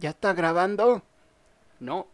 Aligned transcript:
¿Ya 0.00 0.10
está 0.10 0.32
grabando? 0.32 1.02
No. 1.80 2.06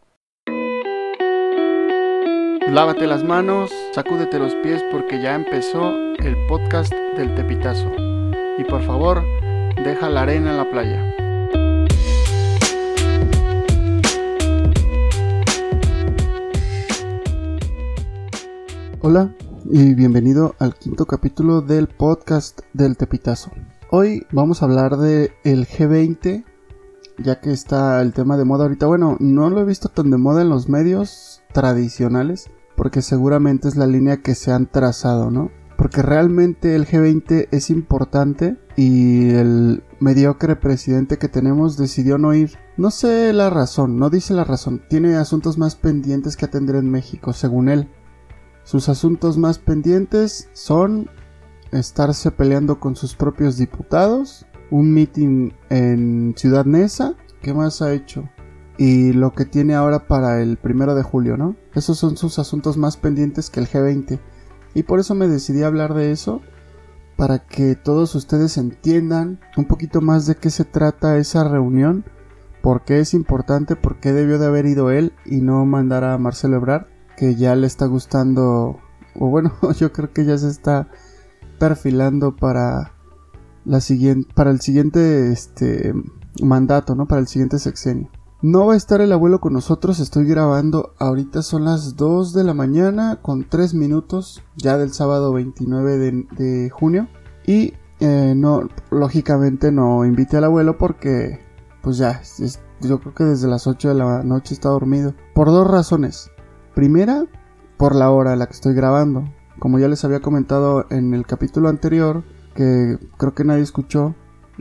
Lávate 2.67 3.07
las 3.07 3.23
manos, 3.23 3.71
sacúdete 3.93 4.39
los 4.39 4.55
pies 4.55 4.83
porque 4.91 5.21
ya 5.21 5.35
empezó 5.35 5.91
el 6.19 6.35
podcast 6.49 6.91
del 7.19 7.35
Tepitazo. 7.35 7.93
Y 8.57 8.65
por 8.65 8.83
favor, 8.85 9.23
deja 9.85 10.09
la 10.09 10.23
arena 10.23 10.53
en 10.53 10.57
la 10.57 10.71
playa. 10.71 11.15
Hola 19.03 19.35
y 19.71 19.93
bienvenido 19.93 20.55
al 20.59 20.75
quinto 20.75 21.05
capítulo 21.05 21.61
del 21.61 21.89
podcast 21.89 22.61
del 22.73 22.97
Tepitazo. 22.97 23.51
Hoy 23.91 24.27
vamos 24.33 24.63
a 24.63 24.65
hablar 24.65 24.97
de 24.97 25.35
el 25.45 25.67
G20 25.67 26.45
ya 27.19 27.41
que 27.41 27.53
está 27.53 28.01
el 28.01 28.13
tema 28.13 28.37
de 28.37 28.45
moda 28.45 28.65
ahorita. 28.65 28.87
Bueno, 28.87 29.17
no 29.21 29.51
lo 29.51 29.61
he 29.61 29.65
visto 29.65 29.89
tan 29.89 30.11
de 30.11 30.17
moda 30.17 30.43
en 30.43 30.49
los 30.49 30.69
medios 30.69 31.43
tradicionales, 31.53 32.51
porque 32.77 33.03
seguramente 33.03 33.69
es 33.69 33.77
la 33.77 33.87
línea 33.87 34.23
que 34.23 34.35
se 34.35 34.53
han 34.53 34.67
trazado, 34.67 35.31
¿no? 35.31 35.51
Porque 35.77 36.03
realmente 36.03 36.77
el 36.77 36.87
G20 36.87 37.49
es 37.51 37.71
importante 37.71 38.57
y 38.77 39.31
el 39.31 39.83
mediocre 39.99 40.57
presidente 40.57 41.19
que 41.19 41.29
tenemos 41.29 41.77
decidió 41.77 42.17
no 42.19 42.33
ir. 42.35 42.59
No 42.77 42.91
sé 42.91 43.33
la 43.33 43.51
razón, 43.51 43.99
no 43.99 44.11
dice 44.11 44.35
la 44.35 44.45
razón. 44.45 44.83
Tiene 44.89 45.17
asuntos 45.17 45.59
más 45.59 45.75
pendientes 45.75 46.37
que 46.37 46.45
atender 46.45 46.77
en 46.77 46.91
México, 46.91 47.33
según 47.33 47.69
él. 47.69 47.89
Sus 48.63 48.89
asuntos 48.89 49.37
más 49.37 49.59
pendientes 49.59 50.49
son 50.53 51.11
estarse 51.73 52.31
peleando 52.31 52.79
con 52.79 52.97
sus 52.97 53.15
propios 53.15 53.57
diputados, 53.57 54.47
un 54.75 54.93
meeting 54.93 55.53
en 55.71 56.35
Ciudad 56.37 56.65
Neza. 56.65 57.15
¿Qué 57.43 57.55
más 57.55 57.81
ha 57.81 57.93
hecho? 57.93 58.29
Y 58.77 59.13
lo 59.13 59.33
que 59.33 59.45
tiene 59.45 59.77
ahora 59.77 60.09
para 60.09 60.43
el 60.43 60.57
primero 60.57 60.97
de 60.97 61.05
julio, 61.05 61.37
¿no? 61.37 61.55
Esos 61.77 61.97
son 61.97 62.17
sus 62.17 62.41
asuntos 62.41 62.77
más 62.77 62.97
pendientes 62.97 63.51
que 63.51 63.61
el 63.61 63.69
G20. 63.69 64.19
Y 64.75 64.83
por 64.83 64.99
eso 64.99 65.15
me 65.15 65.29
decidí 65.29 65.63
a 65.63 65.69
hablar 65.69 65.95
de 65.95 66.11
eso. 66.11 66.43
Para 67.17 67.39
que 67.39 67.77
todos 67.77 68.17
ustedes 68.17 68.57
entiendan 68.57 69.39
un 69.57 69.67
poquito 69.67 70.01
más 70.01 70.27
de 70.27 70.35
qué 70.35 70.51
se 70.51 70.65
trata 70.65 71.19
esa 71.19 71.45
reunión. 71.45 72.05
Por 72.61 72.85
qué 72.85 72.99
es 72.99 73.15
importante, 73.15 73.77
por 73.77 74.01
qué 74.01 74.13
debió 74.13 74.41
de 74.41 74.47
haber 74.47 74.67
ido 74.67 74.91
él 74.91 75.13
y 75.25 75.41
no 75.41 75.65
mandar 75.67 76.03
a 76.03 76.19
Marcelo 76.19 76.57
Ebrard. 76.57 76.87
Que 77.17 77.37
ya 77.37 77.55
le 77.55 77.69
está 77.69 77.87
gustando. 77.87 78.81
O 79.15 79.29
bueno, 79.29 79.53
yo 79.79 79.93
creo 79.93 80.13
que 80.13 80.25
ya 80.25 80.37
se 80.37 80.49
está 80.49 80.89
perfilando 81.61 82.35
para 82.35 82.94
para 84.35 84.51
el 84.51 84.61
siguiente 84.61 85.33
este, 85.33 85.95
mandato, 86.43 86.95
¿no? 86.95 87.07
Para 87.07 87.21
el 87.21 87.29
siguiente 87.29 87.59
sexenio. 87.59 88.11
No 88.43 88.67
va 88.67 88.75
a 88.75 88.77
estar 88.77 89.01
el 89.01 89.13
abuelo 89.13 89.41
con 89.41 89.55
nosotros, 89.55 90.01
estoy 90.01 90.27
grabando, 90.27 90.93
ahorita 90.99 91.41
son 91.41 91.65
las 91.65 91.97
2 91.97 92.35
de 92.35 92.45
la 92.45 92.53
mañana 92.53 93.21
con 93.23 93.49
3 93.49 93.73
minutos, 93.73 94.43
ya 94.57 94.77
del 94.77 94.93
sábado 94.93 95.33
29 95.33 96.27
de, 96.37 96.69
junio. 96.69 97.09
Y 97.47 97.73
eh, 98.01 98.35
no, 98.37 98.69
lógicamente 98.91 99.73
no 99.73 100.05
invité 100.05 100.37
al 100.37 100.45
abuelo 100.45 100.77
porque, 100.77 101.41
pues 101.83 101.97
ya, 101.97 102.21
yo 102.83 103.01
creo 103.01 103.15
que 103.15 103.25
desde 103.25 103.49
las 103.49 103.67
8 103.67 103.89
de 103.89 103.95
la 103.95 104.23
noche 104.23 104.53
está 104.53 104.69
dormido. 104.69 105.15
Por 105.35 105.47
dos 105.47 105.67
razones. 105.67 106.31
Primera, 106.75 107.25
por 107.79 107.95
la 107.95 108.11
hora 108.11 108.35
a 108.35 108.37
la 108.37 108.47
que 108.47 108.53
estoy 108.53 108.75
grabando. 108.75 109.25
Como 109.59 109.79
ya 109.79 109.89
les 109.89 110.05
había 110.05 110.21
comentado 110.21 110.85
en 110.91 111.15
el 111.15 111.25
capítulo 111.25 111.71
anterior, 111.71 112.25
que 112.55 112.99
creo 113.19 113.35
que 113.35 113.45
nadie 113.45 113.63
escuchó, 113.63 114.15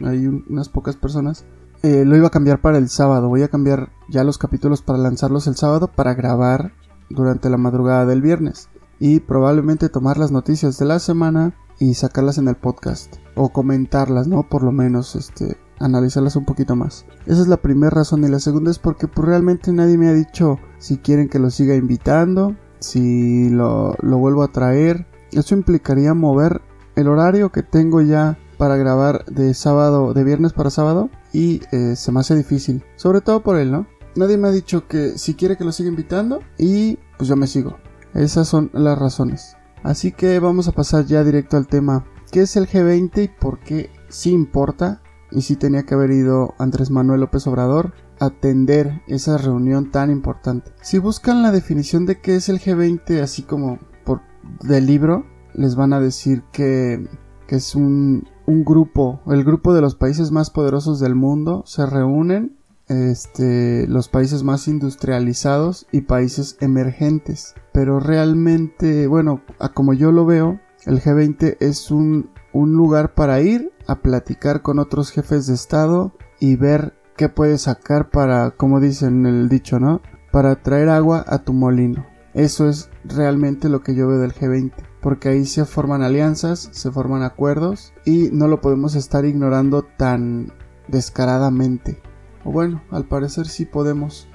hay 0.04 0.28
unas 0.28 0.70
pocas 0.70 0.96
personas, 0.96 1.46
eh, 1.84 2.06
lo 2.06 2.16
iba 2.16 2.28
a 2.28 2.32
cambiar 2.32 2.62
para 2.62 2.78
el 2.78 2.88
sábado. 2.88 3.28
Voy 3.28 3.44
a 3.44 3.50
cambiar 3.50 3.90
ya 4.10 4.24
los 4.24 4.38
capítulos 4.38 4.82
para 4.82 5.00
lanzarlos 5.00 5.48
el 5.48 5.56
sábado 5.56 5.90
para 5.90 6.14
grabar 6.14 6.74
durante 7.10 7.50
la 7.50 7.58
madrugada 7.58 8.06
del 8.06 8.22
viernes 8.22 8.70
y 9.00 9.20
probablemente 9.20 9.90
tomar 9.90 10.18
las 10.18 10.32
noticias 10.32 10.78
de 10.78 10.86
la 10.86 11.00
semana 11.00 11.54
y 11.80 11.96
sacarlas 11.96 12.38
en 12.38 12.48
el 12.48 12.56
podcast 12.56 13.18
o 13.36 13.50
comentarlas, 13.50 14.28
¿no? 14.28 14.44
Por 14.44 14.64
lo 14.64 14.72
menos 14.72 15.16
este 15.16 15.58
analizarlas 15.80 16.38
un 16.38 16.46
poquito 16.46 16.78
más. 16.78 17.06
Esa 17.26 17.42
es 17.42 17.48
la 17.50 17.58
primera 17.58 17.90
razón 17.90 18.24
y 18.24 18.30
la 18.30 18.40
segunda 18.40 18.72
es 18.72 18.80
porque 18.80 19.10
pues, 19.10 19.28
realmente 19.28 19.74
nadie 19.74 19.98
me 19.98 20.08
ha 20.08 20.14
dicho 20.14 20.60
si 20.78 20.98
quieren 20.98 21.28
que 21.28 21.40
lo 21.40 21.50
siga 21.50 21.76
invitando, 21.76 22.56
si 22.80 23.50
lo, 23.50 23.96
lo 24.02 24.18
vuelvo 24.18 24.44
a 24.44 24.52
traer. 24.54 25.06
Eso 25.34 25.56
implicaría 25.56 26.14
mover 26.14 26.62
el 26.96 27.08
horario 27.08 27.52
que 27.52 27.64
tengo 27.64 28.02
ya 28.02 28.38
para 28.58 28.78
grabar 28.78 29.26
de 29.26 29.54
sábado, 29.54 30.14
de 30.14 30.24
viernes 30.24 30.54
para 30.54 30.70
sábado 30.70 31.10
y 31.32 31.62
eh, 31.72 31.96
se 31.96 32.12
me 32.12 32.20
hace 32.20 32.36
difícil, 32.36 32.84
sobre 32.96 33.22
todo 33.22 33.44
por 33.44 33.58
él, 33.58 33.72
¿no? 33.72 33.88
Nadie 34.16 34.38
me 34.38 34.48
ha 34.48 34.52
dicho 34.52 34.88
que 34.88 35.18
si 35.18 35.34
quiere 35.34 35.58
que 35.58 35.66
lo 35.66 35.72
siga 35.72 35.90
invitando 35.90 36.42
y 36.58 37.00
pues 37.18 37.28
yo 37.28 37.36
me 37.36 37.48
sigo. 37.48 37.78
Esas 38.14 38.48
son 38.48 38.70
las 38.74 38.98
razones. 38.98 39.58
Así 39.82 40.12
que 40.12 40.40
vamos 40.40 40.68
a 40.68 40.72
pasar 40.72 41.06
ya 41.06 41.24
directo 41.24 41.58
al 41.58 41.68
tema. 41.68 42.06
¿Qué 42.32 42.42
es 42.42 42.56
el 42.56 42.68
G20 42.68 43.24
y 43.24 43.28
por 43.28 43.60
qué 43.60 43.90
sí 44.08 44.32
importa? 44.32 45.02
Y 45.32 45.42
si 45.42 45.56
tenía 45.56 45.84
que 45.84 45.96
haber 45.96 46.12
ido 46.12 46.54
Andrés 46.60 46.92
Manuel 46.92 47.22
López 47.22 47.48
Obrador 47.48 47.94
a 48.20 48.26
atender 48.26 49.02
esa 49.08 49.38
reunión 49.38 49.90
tan 49.90 50.12
importante. 50.12 50.72
Si 50.82 51.00
buscan 51.00 51.42
la 51.42 51.52
definición 51.52 52.06
de 52.06 52.22
qué 52.22 52.36
es 52.36 52.50
el 52.50 52.60
G20 52.60 53.20
así 53.22 53.42
como 53.42 53.80
por 54.06 54.22
del 54.62 54.86
libro, 54.86 55.26
les 55.54 55.76
van 55.76 55.94
a 55.94 56.00
decir 56.00 56.44
que, 56.52 57.08
es 57.48 57.76
un, 57.76 58.28
grupo, 58.48 59.22
el 59.28 59.44
grupo 59.44 59.76
de 59.76 59.82
los 59.82 59.94
países 59.94 60.32
más 60.32 60.50
poderosos 60.50 61.00
del 61.00 61.14
mundo, 61.14 61.64
se 61.68 61.86
reúnen 61.86 62.58
este, 62.88 63.86
los 63.88 64.10
países 64.10 64.44
más 64.44 64.68
industrializados 64.68 65.86
y 65.92 66.02
países 66.02 66.58
emergentes. 66.62 67.54
Pero 67.72 68.00
realmente, 68.00 69.06
bueno, 69.06 69.42
como 69.76 69.94
yo 69.94 70.12
lo 70.12 70.26
veo, 70.26 70.60
el 70.86 71.00
G20 71.00 71.58
es 71.60 71.92
un, 71.92 72.32
un 72.54 72.74
lugar 72.74 73.14
para 73.14 73.40
ir 73.42 73.72
a 73.88 74.02
platicar 74.02 74.64
con 74.64 74.80
otros 74.80 75.12
jefes 75.12 75.46
de 75.46 75.54
Estado 75.54 76.14
y 76.40 76.56
ver 76.56 76.96
qué 77.16 77.30
puedes 77.30 77.64
sacar 77.64 78.10
para, 78.10 78.52
como 78.52 78.80
dicen 78.80 79.28
el 79.28 79.48
dicho, 79.48 79.80
¿no? 79.80 80.02
Para 80.32 80.56
traer 80.64 80.90
agua 80.90 81.24
a 81.28 81.44
tu 81.44 81.54
molino. 81.54 82.08
Eso 82.34 82.68
es 82.68 82.90
realmente 83.04 83.70
lo 83.70 83.84
que 83.84 83.94
yo 83.94 84.08
veo 84.08 84.18
del 84.18 84.34
G20 84.34 84.72
porque 85.04 85.28
ahí 85.28 85.46
se 85.46 85.66
forman 85.66 86.02
alianzas, 86.02 86.70
se 86.72 86.90
forman 86.90 87.24
acuerdos 87.24 87.94
y 88.06 88.30
no 88.32 88.48
lo 88.48 88.62
podemos 88.62 88.96
estar 88.96 89.26
ignorando 89.26 89.84
tan 89.84 90.54
descaradamente. 90.88 92.02
O 92.46 92.52
bueno, 92.52 92.82
al 92.90 93.06
parecer 93.06 93.48
sí 93.48 93.66
podemos. 93.66 94.30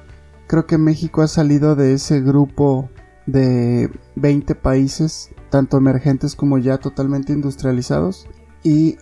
Creo 0.46 0.66
que 0.66 0.76
México 0.76 1.22
ha 1.22 1.26
salido 1.26 1.74
de 1.74 1.94
ese 1.94 2.20
grupo 2.20 2.90
de 3.26 3.90
20 4.16 4.54
países, 4.54 5.30
tanto 5.50 5.78
emergentes 5.78 6.36
como 6.36 6.58
ya 6.58 6.76
totalmente 6.76 7.32
industrializados, 7.32 8.26
y 8.62 8.98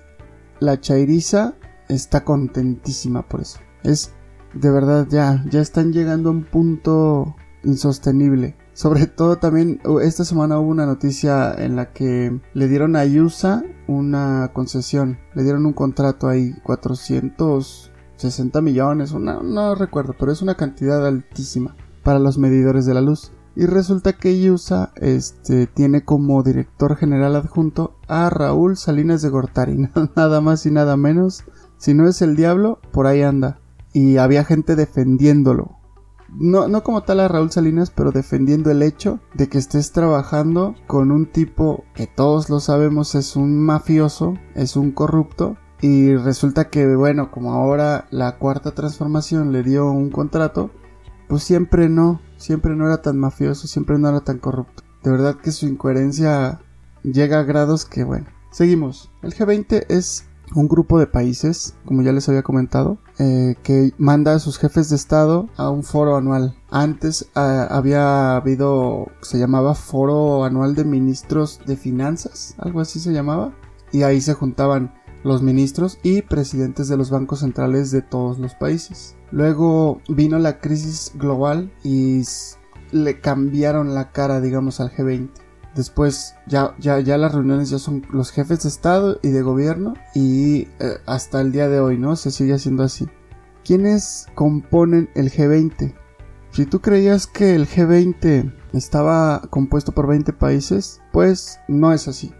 la 0.60 0.80
Chairiza 0.80 1.54
está 1.88 2.24
contentísima 2.24 3.22
por 3.22 3.40
eso. 3.40 3.58
Es 3.82 4.12
de 4.54 4.70
verdad 4.70 5.06
ya, 5.10 5.44
ya 5.50 5.60
están 5.60 5.92
llegando 5.92 6.28
a 6.28 6.32
un 6.32 6.44
punto 6.44 7.34
insostenible. 7.64 8.56
Sobre 8.76 9.06
todo 9.06 9.36
también 9.36 9.80
esta 10.02 10.26
semana 10.26 10.58
hubo 10.58 10.68
una 10.68 10.84
noticia 10.84 11.54
en 11.54 11.76
la 11.76 11.94
que 11.94 12.38
le 12.52 12.68
dieron 12.68 12.94
a 12.94 13.04
USA 13.04 13.64
una 13.88 14.50
concesión, 14.52 15.18
le 15.34 15.44
dieron 15.44 15.64
un 15.64 15.72
contrato 15.72 16.28
ahí, 16.28 16.52
460 16.62 18.60
millones, 18.60 19.12
una, 19.12 19.40
no 19.42 19.74
recuerdo, 19.76 20.14
pero 20.18 20.30
es 20.30 20.42
una 20.42 20.56
cantidad 20.56 21.06
altísima 21.06 21.74
para 22.02 22.18
los 22.18 22.36
medidores 22.36 22.84
de 22.84 22.92
la 22.92 23.00
luz. 23.00 23.32
Y 23.54 23.64
resulta 23.64 24.12
que 24.12 24.50
USA 24.50 24.92
este, 24.96 25.66
tiene 25.66 26.04
como 26.04 26.42
director 26.42 26.96
general 26.96 27.34
adjunto 27.34 27.96
a 28.08 28.28
Raúl 28.28 28.76
Salinas 28.76 29.22
de 29.22 29.30
Gortari, 29.30 29.88
nada 30.16 30.42
más 30.42 30.66
y 30.66 30.70
nada 30.70 30.98
menos. 30.98 31.44
Si 31.78 31.94
no 31.94 32.06
es 32.06 32.20
el 32.20 32.36
diablo, 32.36 32.80
por 32.92 33.06
ahí 33.06 33.22
anda. 33.22 33.58
Y 33.94 34.18
había 34.18 34.44
gente 34.44 34.76
defendiéndolo 34.76 35.78
no, 36.28 36.68
no 36.68 36.82
como 36.82 37.02
tal 37.02 37.20
a 37.20 37.28
Raúl 37.28 37.50
Salinas, 37.50 37.90
pero 37.90 38.12
defendiendo 38.12 38.70
el 38.70 38.82
hecho 38.82 39.20
de 39.34 39.48
que 39.48 39.58
estés 39.58 39.92
trabajando 39.92 40.74
con 40.86 41.10
un 41.10 41.26
tipo 41.26 41.84
que 41.94 42.06
todos 42.06 42.50
lo 42.50 42.60
sabemos 42.60 43.14
es 43.14 43.36
un 43.36 43.58
mafioso, 43.58 44.34
es 44.54 44.76
un 44.76 44.92
corrupto, 44.92 45.56
y 45.80 46.16
resulta 46.16 46.68
que, 46.68 46.96
bueno, 46.96 47.30
como 47.30 47.52
ahora 47.52 48.06
la 48.10 48.38
cuarta 48.38 48.72
transformación 48.72 49.52
le 49.52 49.62
dio 49.62 49.90
un 49.90 50.10
contrato, 50.10 50.70
pues 51.28 51.42
siempre 51.42 51.88
no, 51.88 52.20
siempre 52.36 52.74
no 52.74 52.86
era 52.86 53.02
tan 53.02 53.18
mafioso, 53.18 53.66
siempre 53.66 53.98
no 53.98 54.08
era 54.08 54.20
tan 54.20 54.38
corrupto. 54.38 54.82
De 55.02 55.10
verdad 55.10 55.36
que 55.36 55.52
su 55.52 55.66
incoherencia 55.66 56.60
llega 57.02 57.40
a 57.40 57.44
grados 57.44 57.84
que, 57.84 58.04
bueno. 58.04 58.26
Seguimos. 58.50 59.10
El 59.22 59.34
G20 59.34 59.84
es 59.90 60.24
un 60.54 60.68
grupo 60.68 60.98
de 60.98 61.06
países, 61.06 61.74
como 61.84 62.02
ya 62.02 62.12
les 62.12 62.28
había 62.28 62.42
comentado, 62.42 62.98
eh, 63.18 63.56
que 63.62 63.92
manda 63.98 64.34
a 64.34 64.38
sus 64.38 64.58
jefes 64.58 64.88
de 64.90 64.96
Estado 64.96 65.48
a 65.56 65.70
un 65.70 65.82
foro 65.82 66.16
anual. 66.16 66.54
Antes 66.70 67.28
ah, 67.34 67.66
había 67.70 68.36
habido, 68.36 69.08
se 69.22 69.38
llamaba 69.38 69.74
Foro 69.74 70.44
Anual 70.44 70.74
de 70.74 70.84
Ministros 70.84 71.60
de 71.66 71.76
Finanzas, 71.76 72.54
algo 72.58 72.80
así 72.80 73.00
se 73.00 73.12
llamaba, 73.12 73.52
y 73.92 74.02
ahí 74.02 74.20
se 74.20 74.34
juntaban 74.34 74.92
los 75.24 75.42
ministros 75.42 75.98
y 76.02 76.22
presidentes 76.22 76.88
de 76.88 76.96
los 76.96 77.10
bancos 77.10 77.40
centrales 77.40 77.90
de 77.90 78.02
todos 78.02 78.38
los 78.38 78.54
países. 78.54 79.16
Luego 79.32 80.00
vino 80.08 80.38
la 80.38 80.60
crisis 80.60 81.12
global 81.16 81.72
y 81.82 82.22
le 82.92 83.20
cambiaron 83.20 83.94
la 83.94 84.12
cara, 84.12 84.40
digamos, 84.40 84.80
al 84.80 84.92
G20. 84.92 85.30
Después 85.76 86.34
ya, 86.46 86.74
ya, 86.78 87.00
ya 87.00 87.18
las 87.18 87.34
reuniones 87.34 87.68
ya 87.68 87.78
son 87.78 88.02
los 88.10 88.30
jefes 88.30 88.62
de 88.62 88.70
Estado 88.70 89.20
y 89.22 89.28
de 89.28 89.42
gobierno 89.42 89.92
y 90.14 90.68
eh, 90.80 90.98
hasta 91.04 91.42
el 91.42 91.52
día 91.52 91.68
de 91.68 91.80
hoy, 91.80 91.98
¿no? 91.98 92.16
Se 92.16 92.30
sigue 92.30 92.54
haciendo 92.54 92.82
así. 92.82 93.06
¿Quiénes 93.62 94.26
componen 94.34 95.10
el 95.14 95.30
G20? 95.30 95.94
Si 96.50 96.64
tú 96.64 96.80
creías 96.80 97.26
que 97.26 97.54
el 97.54 97.68
G20 97.68 98.54
estaba 98.72 99.42
compuesto 99.50 99.92
por 99.92 100.06
20 100.06 100.32
países, 100.32 101.02
pues 101.12 101.60
no 101.68 101.92
es 101.92 102.08
así. 102.08 102.32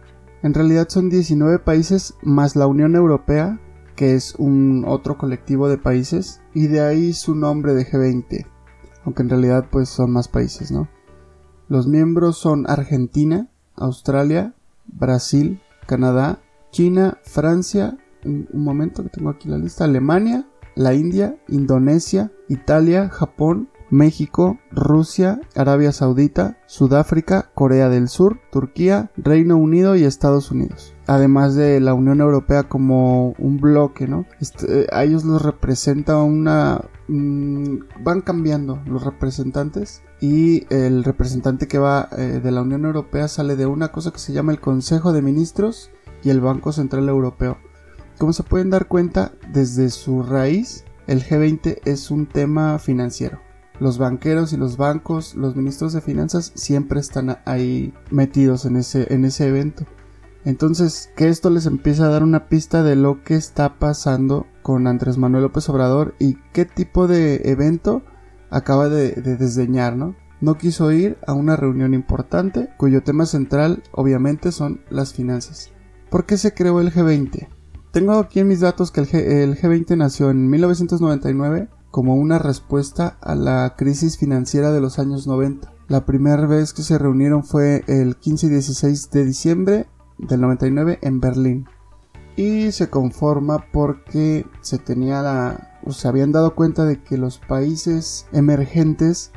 En 0.42 0.54
realidad 0.54 0.88
son 0.88 1.10
19 1.10 1.58
países 1.58 2.14
más 2.22 2.56
la 2.56 2.66
Unión 2.66 2.96
Europea, 2.96 3.60
que 3.96 4.14
es 4.14 4.34
un 4.36 4.84
otro 4.86 5.18
colectivo 5.18 5.68
de 5.68 5.76
países, 5.76 6.40
y 6.54 6.68
de 6.68 6.80
ahí 6.80 7.12
su 7.12 7.34
nombre 7.34 7.74
de 7.74 7.84
G20, 7.86 8.46
aunque 9.04 9.22
en 9.22 9.28
realidad 9.28 9.66
pues 9.70 9.90
son 9.90 10.12
más 10.12 10.28
países, 10.28 10.70
¿no? 10.70 10.88
Los 11.68 11.88
miembros 11.88 12.38
son 12.38 12.68
Argentina, 12.68 13.48
Australia, 13.74 14.54
Brasil, 14.86 15.60
Canadá, 15.86 16.38
China, 16.70 17.18
Francia, 17.24 17.96
un, 18.24 18.46
momento 18.52 19.02
que 19.02 19.08
tengo 19.08 19.30
aquí 19.30 19.48
la 19.48 19.58
lista, 19.58 19.84
Alemania, 19.84 20.46
la 20.76 20.94
India, 20.94 21.36
Indonesia, 21.48 22.30
Italia, 22.48 23.08
Japón, 23.08 23.68
México, 23.90 24.58
Rusia, 24.70 25.40
Arabia 25.54 25.92
Saudita, 25.92 26.58
Sudáfrica, 26.66 27.50
Corea 27.54 27.88
del 27.88 28.08
Sur, 28.08 28.40
Turquía, 28.50 29.10
Reino 29.16 29.56
Unido 29.56 29.96
y 29.96 30.04
Estados 30.04 30.50
Unidos. 30.50 30.94
Además 31.06 31.54
de 31.54 31.80
la 31.80 31.94
Unión 31.94 32.20
Europea 32.20 32.64
como 32.64 33.30
un 33.38 33.58
bloque, 33.58 34.08
¿no? 34.08 34.26
Este, 34.40 34.86
a 34.92 35.04
ellos 35.04 35.24
los 35.24 35.42
representa 35.42 36.18
una... 36.22 36.82
Mm, 37.08 37.78
van 38.02 38.20
cambiando 38.20 38.82
los 38.86 39.04
representantes 39.04 40.02
y 40.20 40.66
el 40.74 41.04
representante 41.04 41.68
que 41.68 41.78
va 41.78 42.08
eh, 42.16 42.40
de 42.42 42.50
la 42.50 42.62
Unión 42.62 42.84
Europea 42.84 43.28
sale 43.28 43.54
de 43.54 43.66
una 43.66 43.92
cosa 43.92 44.10
que 44.10 44.18
se 44.18 44.32
llama 44.32 44.50
el 44.50 44.60
Consejo 44.60 45.12
de 45.12 45.22
Ministros 45.22 45.90
y 46.24 46.30
el 46.30 46.40
Banco 46.40 46.72
Central 46.72 47.08
Europeo. 47.08 47.58
Como 48.18 48.32
se 48.32 48.42
pueden 48.42 48.70
dar 48.70 48.88
cuenta, 48.88 49.32
desde 49.52 49.90
su 49.90 50.22
raíz, 50.22 50.84
el 51.06 51.22
G20 51.22 51.80
es 51.84 52.10
un 52.10 52.26
tema 52.26 52.78
financiero 52.80 53.45
los 53.80 53.98
banqueros 53.98 54.52
y 54.52 54.56
los 54.56 54.76
bancos, 54.76 55.34
los 55.34 55.56
ministros 55.56 55.92
de 55.92 56.00
finanzas 56.00 56.52
siempre 56.54 57.00
están 57.00 57.38
ahí 57.44 57.92
metidos 58.10 58.64
en 58.64 58.76
ese, 58.76 59.12
en 59.12 59.24
ese 59.24 59.48
evento. 59.48 59.84
Entonces, 60.44 61.10
que 61.16 61.28
esto 61.28 61.50
les 61.50 61.66
empieza 61.66 62.06
a 62.06 62.10
dar 62.10 62.22
una 62.22 62.48
pista 62.48 62.82
de 62.82 62.94
lo 62.94 63.24
que 63.24 63.34
está 63.34 63.78
pasando 63.78 64.46
con 64.62 64.86
Andrés 64.86 65.18
Manuel 65.18 65.42
López 65.42 65.68
Obrador 65.68 66.14
y 66.18 66.36
qué 66.52 66.64
tipo 66.64 67.08
de 67.08 67.50
evento 67.50 68.02
acaba 68.50 68.88
de, 68.88 69.12
de 69.12 69.36
desdeñar, 69.36 69.96
¿no? 69.96 70.14
No 70.40 70.56
quiso 70.56 70.92
ir 70.92 71.18
a 71.26 71.32
una 71.32 71.56
reunión 71.56 71.94
importante 71.94 72.70
cuyo 72.76 73.02
tema 73.02 73.26
central 73.26 73.82
obviamente 73.90 74.52
son 74.52 74.82
las 74.90 75.14
finanzas. 75.14 75.72
¿Por 76.10 76.26
qué 76.26 76.36
se 76.36 76.54
creó 76.54 76.80
el 76.80 76.92
G20? 76.92 77.48
Tengo 77.90 78.12
aquí 78.12 78.40
en 78.40 78.48
mis 78.48 78.60
datos 78.60 78.92
que 78.92 79.00
el 79.00 79.56
G20 79.58 79.96
nació 79.96 80.30
en 80.30 80.48
1999 80.48 81.68
como 81.96 82.14
una 82.14 82.38
respuesta 82.38 83.16
a 83.22 83.34
la 83.34 83.74
crisis 83.74 84.18
financiera 84.18 84.70
de 84.70 84.82
los 84.82 84.98
años 84.98 85.26
90. 85.26 85.72
La 85.88 86.04
primera 86.04 86.44
vez 86.44 86.74
que 86.74 86.82
se 86.82 86.98
reunieron 86.98 87.42
fue 87.42 87.84
el 87.86 88.16
15 88.16 88.48
y 88.48 88.50
16 88.50 89.10
de 89.12 89.24
diciembre 89.24 89.86
del 90.18 90.42
99 90.42 90.98
en 91.00 91.20
Berlín. 91.20 91.66
Y 92.36 92.70
se 92.72 92.90
conforma 92.90 93.64
porque 93.72 94.44
se 94.60 94.76
tenía 94.76 95.22
la 95.22 95.80
o 95.86 95.92
se 95.92 96.06
habían 96.06 96.32
dado 96.32 96.54
cuenta 96.54 96.84
de 96.84 97.02
que 97.02 97.16
los 97.16 97.38
países 97.38 98.26
emergentes 98.30 99.32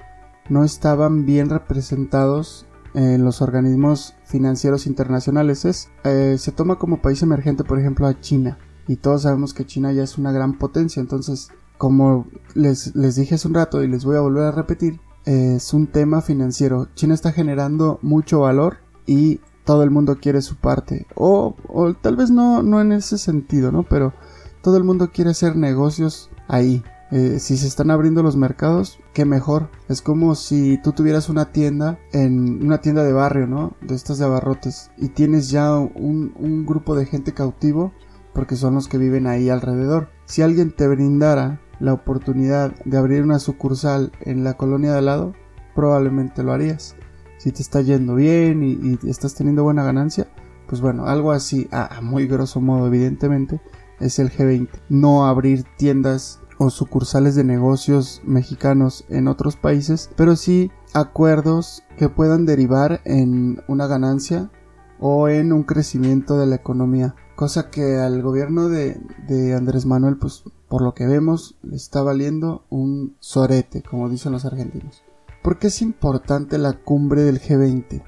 no 0.49 0.65
estaban 0.65 1.25
bien 1.25 1.49
representados 1.49 2.65
en 2.93 3.23
los 3.23 3.41
organismos 3.41 4.15
financieros 4.25 4.85
internacionales. 4.85 5.63
Es, 5.63 5.91
eh, 6.03 6.35
se 6.37 6.51
toma 6.51 6.77
como 6.77 7.01
país 7.01 7.21
emergente, 7.21 7.63
por 7.63 7.79
ejemplo, 7.79 8.05
a 8.05 8.19
China. 8.19 8.57
Y 8.85 8.97
todos 8.97 9.21
sabemos 9.21 9.53
que 9.53 9.65
China 9.65 9.93
ya 9.93 10.03
es 10.03 10.17
una 10.17 10.33
gran 10.33 10.57
potencia. 10.57 10.99
Entonces, 10.99 11.51
como 11.79 12.27
les, 12.55 12.93
dije 12.93 13.35
hace 13.35 13.47
un 13.47 13.53
rato 13.53 13.81
y 13.81 13.87
les 13.87 14.03
voy 14.03 14.17
a 14.17 14.19
volver 14.19 14.43
a 14.43 14.51
repetir, 14.51 14.99
es 15.23 15.73
un 15.73 15.87
tema 15.87 16.21
financiero. 16.21 16.89
China 16.93 17.13
está 17.13 17.31
generando 17.31 17.99
mucho 18.01 18.41
valor 18.41 18.79
y 19.05 19.39
todo 19.63 19.83
el 19.83 19.89
mundo 19.89 20.17
quiere 20.21 20.41
su 20.41 20.57
parte. 20.57 21.07
O, 21.15 21.55
tal 22.01 22.17
vez 22.17 22.31
no, 22.31 22.63
no 22.63 22.81
en 22.81 22.91
ese 22.91 23.17
sentido, 23.17 23.71
¿no? 23.71 23.83
Pero 23.83 24.13
todo 24.61 24.75
el 24.75 24.83
mundo 24.83 25.11
quiere 25.13 25.29
hacer 25.29 25.55
negocios 25.55 26.29
ahí. 26.49 26.83
Eh, 27.11 27.39
si 27.39 27.55
se 27.55 27.67
están 27.67 27.91
abriendo 27.91 28.23
los 28.23 28.35
mercados, 28.35 28.99
qué 29.13 29.23
mejor. 29.23 29.69
Es 29.87 30.01
como 30.01 30.35
si 30.35 30.81
tú 30.83 30.91
tuvieras 30.91 31.29
una 31.29 31.53
tienda 31.53 31.97
en 32.11 32.61
una 32.61 32.81
tienda 32.81 33.05
de 33.05 33.13
barrio, 33.13 33.47
¿no? 33.47 33.71
De 33.79 33.95
estas 33.95 34.17
de 34.17 34.25
abarrotes. 34.25 34.91
Y 34.97 35.07
tienes 35.07 35.49
ya 35.49 35.77
un, 35.77 36.33
un 36.37 36.65
grupo 36.65 36.93
de 36.93 37.05
gente 37.05 37.33
cautivo 37.33 37.93
porque 38.33 38.57
son 38.57 38.75
los 38.75 38.89
que 38.89 38.97
viven 38.97 39.27
ahí 39.27 39.49
alrededor. 39.49 40.09
Si 40.25 40.41
alguien 40.41 40.75
te 40.75 40.85
brindara 40.89 41.61
la 41.79 41.93
oportunidad 41.93 42.73
de 42.85 42.97
abrir 42.97 43.23
una 43.23 43.39
sucursal 43.39 44.11
en 44.21 44.43
la 44.43 44.55
colonia 44.55 44.91
de 44.91 44.99
al 44.99 45.05
lado, 45.05 45.33
probablemente 45.75 46.43
lo 46.43 46.51
harías. 46.51 46.95
Si 47.37 47.51
te 47.51 47.61
está 47.61 47.81
yendo 47.81 48.15
bien 48.15 48.63
y, 48.63 48.99
estás 49.09 49.35
teniendo 49.35 49.63
buena 49.63 49.83
ganancia, 49.83 50.27
pues 50.67 50.81
bueno, 50.81 51.05
algo 51.05 51.31
así, 51.31 51.67
a, 51.71 52.01
muy 52.01 52.27
grosso 52.27 52.59
modo, 52.59 52.87
evidentemente, 52.87 53.61
es 53.99 54.19
el 54.19 54.29
G20. 54.29 54.69
No 54.89 55.25
abrir 55.25 55.63
tiendas 55.77 56.41
o 56.57 56.69
sucursales 56.69 57.35
de 57.35 57.45
negocios 57.45 58.21
mexicanos 58.25 59.05
en 59.07 59.29
otros 59.29 59.55
países, 59.55 60.09
pero 60.17 60.35
sí 60.35 60.69
acuerdos 60.93 61.83
que 61.97 62.09
puedan 62.09 62.45
derivar 62.45 62.99
en 63.05 63.61
una 63.69 63.87
ganancia 63.87 64.51
o 64.99 65.29
en 65.29 65.53
un 65.53 65.63
crecimiento 65.63 66.37
de 66.37 66.47
la 66.47 66.55
economía. 66.55 67.15
Cosa 67.37 67.69
que 67.69 67.97
al 67.97 68.21
gobierno 68.21 68.67
de, 68.67 68.99
de 69.29 69.55
Andrés 69.55 69.85
Manuel, 69.85 70.17
pues 70.17 70.43
por 70.69 70.81
lo 70.81 70.93
que 70.93 71.05
vemos, 71.05 71.55
le 71.63 71.75
está 71.75 72.01
valiendo 72.01 72.63
un 72.69 73.17
sorete, 73.19 73.81
como 73.81 74.07
dicen 74.07 74.31
los 74.31 74.45
argentinos. 74.45 75.03
¿Por 75.43 75.59
qué 75.59 75.67
es 75.67 75.81
importante 75.81 76.57
la 76.57 76.73
cumbre 76.73 77.23
del 77.23 77.41
G20? 77.41 78.03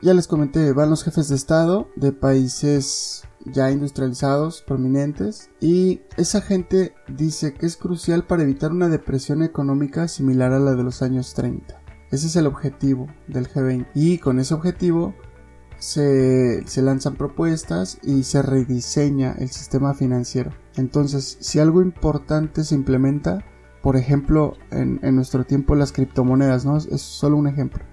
Ya 0.00 0.14
les 0.14 0.26
comenté, 0.26 0.72
van 0.72 0.90
los 0.90 1.04
jefes 1.04 1.28
de 1.28 1.36
Estado 1.36 1.86
de 1.94 2.12
países 2.12 3.22
ya 3.44 3.70
industrializados, 3.70 4.62
prominentes, 4.62 5.50
y 5.60 6.00
esa 6.16 6.40
gente 6.40 6.94
dice 7.08 7.54
que 7.54 7.66
es 7.66 7.76
crucial 7.76 8.26
para 8.26 8.42
evitar 8.42 8.72
una 8.72 8.88
depresión 8.88 9.42
económica 9.42 10.08
similar 10.08 10.52
a 10.52 10.58
la 10.58 10.74
de 10.74 10.82
los 10.82 11.02
años 11.02 11.34
30. 11.34 11.80
Ese 12.10 12.26
es 12.26 12.36
el 12.36 12.46
objetivo 12.46 13.06
del 13.26 13.48
G20. 13.48 13.88
Y 13.94 14.18
con 14.18 14.38
ese 14.38 14.54
objetivo 14.54 15.14
se, 15.78 16.62
lanzan 16.76 17.16
propuestas 17.16 17.98
y 18.02 18.22
se 18.22 18.42
rediseña 18.42 19.32
el 19.38 19.50
sistema 19.50 19.94
financiero. 19.94 20.52
Entonces, 20.76 21.36
si 21.40 21.58
algo 21.58 21.82
importante 21.82 22.64
se 22.64 22.74
implementa, 22.74 23.44
por 23.82 23.96
ejemplo, 23.96 24.54
en, 24.70 25.00
nuestro 25.14 25.44
tiempo 25.44 25.74
las 25.74 25.92
criptomonedas, 25.92 26.64
¿no? 26.64 26.76
Es 26.76 27.02
solo 27.02 27.36
un 27.36 27.48
ejemplo. 27.48 27.84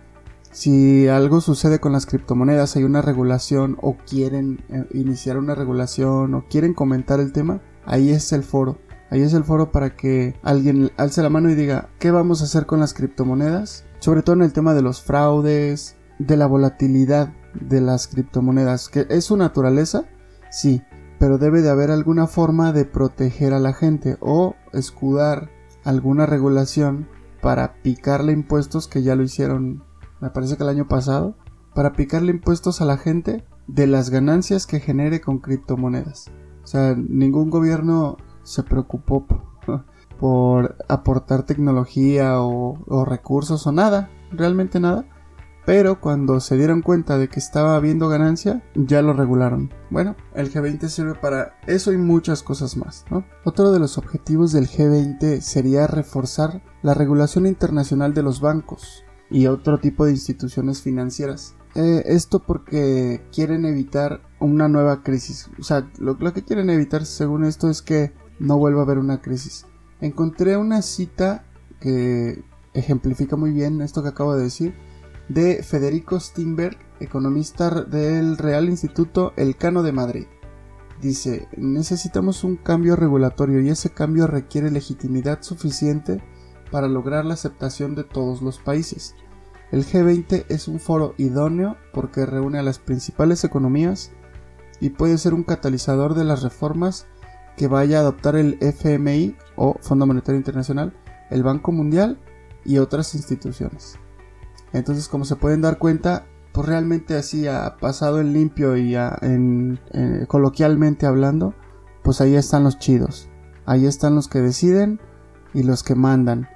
Si 0.52 1.08
algo 1.08 1.42
sucede 1.42 1.80
con 1.80 1.92
las 1.92 2.06
criptomonedas, 2.06 2.76
hay 2.76 2.84
una 2.84 3.02
regulación 3.02 3.78
o 3.82 3.98
quieren 3.98 4.64
eh, 4.70 4.86
iniciar 4.94 5.38
una 5.38 5.56
regulación 5.56 6.34
o 6.34 6.46
quieren 6.50 6.74
comentar 6.74 7.20
el 7.20 7.32
tema, 7.32 7.62
ahí 7.86 8.12
es 8.12 8.32
el 8.34 8.44
foro. 8.44 8.78
Ahí 9.12 9.22
es 9.22 9.34
el 9.34 9.44
foro 9.44 9.72
para 9.72 9.96
que 9.96 10.36
alguien 10.44 10.92
alce 10.98 11.24
la 11.24 11.30
mano 11.30 11.50
y 11.50 11.56
diga, 11.56 11.90
¿qué 12.00 12.12
vamos 12.12 12.42
a 12.42 12.46
hacer 12.46 12.68
con 12.68 12.80
las 12.80 12.94
criptomonedas? 12.94 13.86
Sobre 14.00 14.22
todo 14.22 14.36
en 14.36 14.44
el 14.44 14.54
tema 14.54 14.76
de 14.76 14.84
los 14.84 15.02
fraudes, 15.02 15.96
de 16.20 16.38
la 16.38 16.46
volatilidad 16.46 17.34
de 17.60 17.82
las 17.82 18.08
criptomonedas, 18.08 18.90
que 18.90 19.08
es 19.10 19.26
su 19.26 19.38
naturaleza, 19.38 20.06
sí, 20.52 20.84
pero 21.20 21.38
debe 21.38 21.62
de 21.62 21.70
haber 21.70 21.92
alguna 21.92 22.28
forma 22.28 22.72
de 22.72 22.86
proteger 22.86 23.54
a 23.54 23.60
la 23.60 23.74
gente 23.74 24.18
o 24.22 24.56
escudar 24.74 25.50
alguna 25.84 26.26
regulación 26.26 27.08
para 27.42 27.82
picarle 27.82 28.32
impuestos 28.32 28.88
que 28.88 29.04
ya 29.04 29.16
lo 29.16 29.24
hicieron, 29.24 29.84
me 30.22 30.30
parece 30.30 30.58
que 30.58 30.64
el 30.64 30.70
año 30.70 30.88
pasado, 30.88 31.36
para 31.76 31.94
picarle 31.94 32.32
impuestos 32.32 32.82
a 32.82 32.86
la 32.86 32.98
gente 32.98 33.46
de 33.68 33.86
las 33.86 34.10
ganancias 34.10 34.66
que 34.66 34.80
genere 34.80 35.22
con 35.22 35.40
criptomonedas. 35.40 36.32
O 36.64 36.68
sea, 36.68 36.96
ningún 36.96 37.50
gobierno 37.50 38.18
se 38.44 38.64
preocupó 38.64 39.26
por 40.20 40.78
aportar 40.88 41.44
tecnología 41.44 42.42
o, 42.42 42.80
o 42.88 43.06
recursos 43.06 43.68
o 43.68 43.72
nada, 43.72 44.10
realmente 44.32 44.80
nada 44.80 45.06
pero 45.70 46.02
cuando 46.02 46.40
se 46.40 46.58
dieron 46.58 46.82
cuenta 46.82 47.20
de 47.20 47.28
que 47.28 47.38
estaba 47.38 47.76
habiendo 47.76 48.10
ganancia, 48.10 48.64
ya 48.74 49.04
lo 49.04 49.14
regularon. 49.14 49.72
Bueno, 49.92 50.16
el 50.34 50.52
G20 50.52 50.88
sirve 50.88 51.14
para 51.14 51.60
eso 51.68 51.94
y 51.94 51.98
muchas 52.00 52.42
cosas 52.42 52.76
más. 52.76 53.06
Otro 53.46 53.72
de 53.72 53.78
los 53.78 54.00
objetivos 54.00 54.52
del 54.52 54.68
G20 54.68 55.42
sería 55.42 55.86
reforzar 55.86 56.64
la 56.82 56.96
regulación 56.96 57.46
internacional 57.46 58.16
de 58.16 58.24
los 58.24 58.42
bancos 58.42 59.04
y 59.30 59.46
otro 59.46 59.78
tipo 59.78 60.06
de 60.06 60.14
instituciones 60.14 60.82
financieras. 60.82 61.54
Eh, 61.76 62.02
esto 62.08 62.40
porque 62.40 63.24
quieren 63.32 63.66
evitar 63.66 64.22
una 64.40 64.68
nueva 64.68 65.04
crisis. 65.04 65.52
O 65.60 65.64
sea, 65.64 65.88
lo, 66.00 66.16
lo 66.16 66.34
que 66.34 66.44
quieren 66.44 66.72
evitar 66.72 67.06
según 67.06 67.44
esto 67.44 67.70
es 67.70 67.84
que 67.84 68.12
no 68.40 68.58
vuelva 68.58 68.80
a 68.80 68.86
haber 68.86 68.98
una 68.98 69.22
crisis. 69.22 69.68
Encontré 70.02 70.58
una 70.58 70.82
cita 70.82 71.44
que 71.80 72.44
ejemplifica 72.74 73.36
muy 73.36 73.52
bien 73.52 73.82
esto 73.82 74.02
que 74.02 74.10
acabo 74.10 74.36
de 74.36 74.46
decir 74.46 74.89
de 75.30 75.64
Federico 75.64 76.20
Steinberg, 76.20 76.78
economista 77.00 77.70
del 77.70 78.38
Real 78.38 78.68
Instituto 78.68 79.34
Elcano 79.38 79.84
de 79.84 79.92
Madrid. 79.92 80.26
Dice, 81.02 81.48
necesitamos 81.56 82.44
un 82.44 82.58
cambio 82.58 82.96
regulatorio 82.96 83.62
y 83.62 83.70
ese 83.70 83.92
cambio 83.92 84.28
requiere 84.28 84.70
legitimidad 84.70 85.42
suficiente 85.42 86.22
para 86.72 86.88
lograr 86.88 87.26
la 87.26 87.36
aceptación 87.36 87.96
de 87.96 88.04
todos 88.04 88.42
los 88.42 88.60
países. 88.60 89.16
El 89.72 89.86
G20 89.86 90.46
es 90.50 90.68
un 90.68 90.80
foro 90.80 91.14
idóneo 91.18 91.78
porque 91.94 92.26
reúne 92.26 92.60
a 92.60 92.64
las 92.64 92.80
principales 92.80 93.44
economías 93.44 94.12
y 94.82 94.90
puede 94.90 95.18
ser 95.18 95.34
un 95.34 95.44
catalizador 95.44 96.16
de 96.16 96.24
las 96.24 96.42
reformas 96.42 97.06
que 97.56 97.68
vaya 97.68 97.98
a 97.98 98.02
adoptar 98.02 98.36
el 98.36 98.58
FMI 98.62 99.36
o 99.56 99.78
Fondo 99.82 100.08
Monetario 100.08 100.38
Internacional, 100.38 100.94
el 101.30 101.44
Banco 101.44 101.72
Mundial 101.72 102.20
y 102.66 102.80
otras 102.80 103.14
instituciones. 103.14 104.00
Entonces, 104.74 105.08
como 105.08 105.26
se 105.26 105.36
pueden 105.36 105.62
dar 105.62 105.78
cuenta, 105.78 106.26
pues 106.54 106.68
realmente 106.68 107.16
así 107.16 107.48
ha 107.48 107.78
pasado 107.78 108.20
en 108.20 108.34
limpio 108.34 108.78
y 108.78 108.96
en, 108.96 109.80
coloquialmente 110.28 111.06
hablando, 111.06 111.54
pues 112.04 112.22
ahí 112.22 112.36
están 112.36 112.64
los 112.64 112.80
chidos. 112.80 113.30
Ahí 113.66 113.86
están 113.86 114.16
los 114.16 114.28
que 114.28 114.40
deciden 114.40 115.00
y 115.54 115.64
los 115.64 115.84
que 115.84 115.96
mandan. 115.96 116.48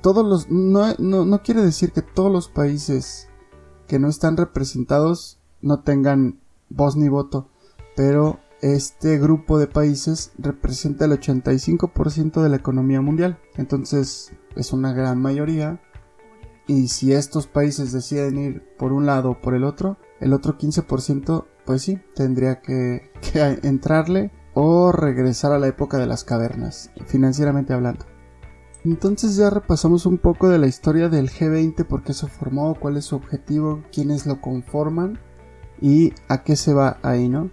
todos 0.00 0.24
los 0.24 0.48
no, 0.50 0.94
no 0.98 1.42
quiere 1.42 1.62
decir 1.62 1.92
que 1.92 2.02
todos 2.02 2.30
los 2.30 2.48
países 2.48 3.28
que 3.88 3.98
no 3.98 4.08
están 4.08 4.36
representados 4.36 5.40
no 5.60 5.80
tengan 5.80 6.40
voz 6.68 6.96
ni 6.96 7.08
voto, 7.08 7.48
pero 7.96 8.38
este 8.62 9.18
grupo 9.18 9.58
de 9.58 9.66
países 9.66 10.32
representa 10.38 11.04
el 11.04 11.12
85% 11.12 12.42
de 12.42 12.48
la 12.48 12.56
economía 12.56 13.00
mundial. 13.00 13.38
Entonces 13.56 14.32
es 14.56 14.72
una 14.72 14.92
gran 14.92 15.20
mayoría 15.20 15.80
y 16.66 16.88
si 16.88 17.12
estos 17.12 17.46
países 17.46 17.92
deciden 17.92 18.38
ir 18.38 18.62
por 18.76 18.92
un 18.92 19.06
lado 19.06 19.30
o 19.30 19.40
por 19.40 19.54
el 19.54 19.64
otro, 19.64 19.98
el 20.20 20.32
otro 20.32 20.58
15% 20.58 21.46
pues 21.66 21.82
sí, 21.82 21.98
tendría 22.14 22.60
que, 22.60 23.10
entrarle 23.62 24.30
o 24.54 24.92
regresar 24.92 25.52
a 25.52 25.58
la 25.58 25.66
época 25.66 25.98
de 25.98 26.06
las 26.06 26.24
cavernas, 26.24 26.90
financieramente 27.06 27.74
hablando. 27.74 28.06
Entonces 28.84 29.36
ya 29.36 29.50
repasamos 29.50 30.06
un 30.06 30.16
poco 30.16 30.48
de 30.48 30.58
la 30.58 30.68
historia 30.68 31.08
del 31.08 31.28
G20, 31.28 31.84
por 31.84 32.04
qué 32.04 32.14
se 32.14 32.28
formó, 32.28 32.76
cuál 32.76 32.96
es 32.96 33.06
su 33.06 33.16
objetivo, 33.16 33.82
quiénes 33.92 34.26
lo 34.26 34.40
conforman 34.40 35.18
y 35.80 36.14
a 36.28 36.44
qué 36.44 36.54
se 36.54 36.72
va 36.72 36.98
ahí, 37.02 37.28
¿no? 37.28 37.50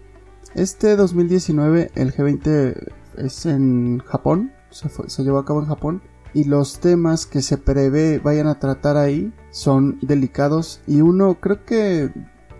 Este 0.53 0.95
2019 0.95 1.91
el 1.95 2.13
G20 2.13 2.93
es 3.17 3.45
en 3.47 3.99
Japón, 3.99 4.53
se, 4.69 5.23
llevó 5.23 5.39
a 5.39 5.45
cabo 5.45 5.61
en 5.61 5.67
Japón 5.67 6.01
y 6.33 6.45
los 6.45 6.79
temas 6.79 7.25
que 7.25 7.41
se 7.41 7.57
prevé 7.57 8.19
vayan 8.19 8.47
a 8.47 8.59
tratar 8.59 8.97
ahí 8.97 9.33
son 9.51 9.99
delicados 10.01 10.81
y 10.87 11.01
uno 11.01 11.39
creo 11.39 11.63
que 11.63 12.11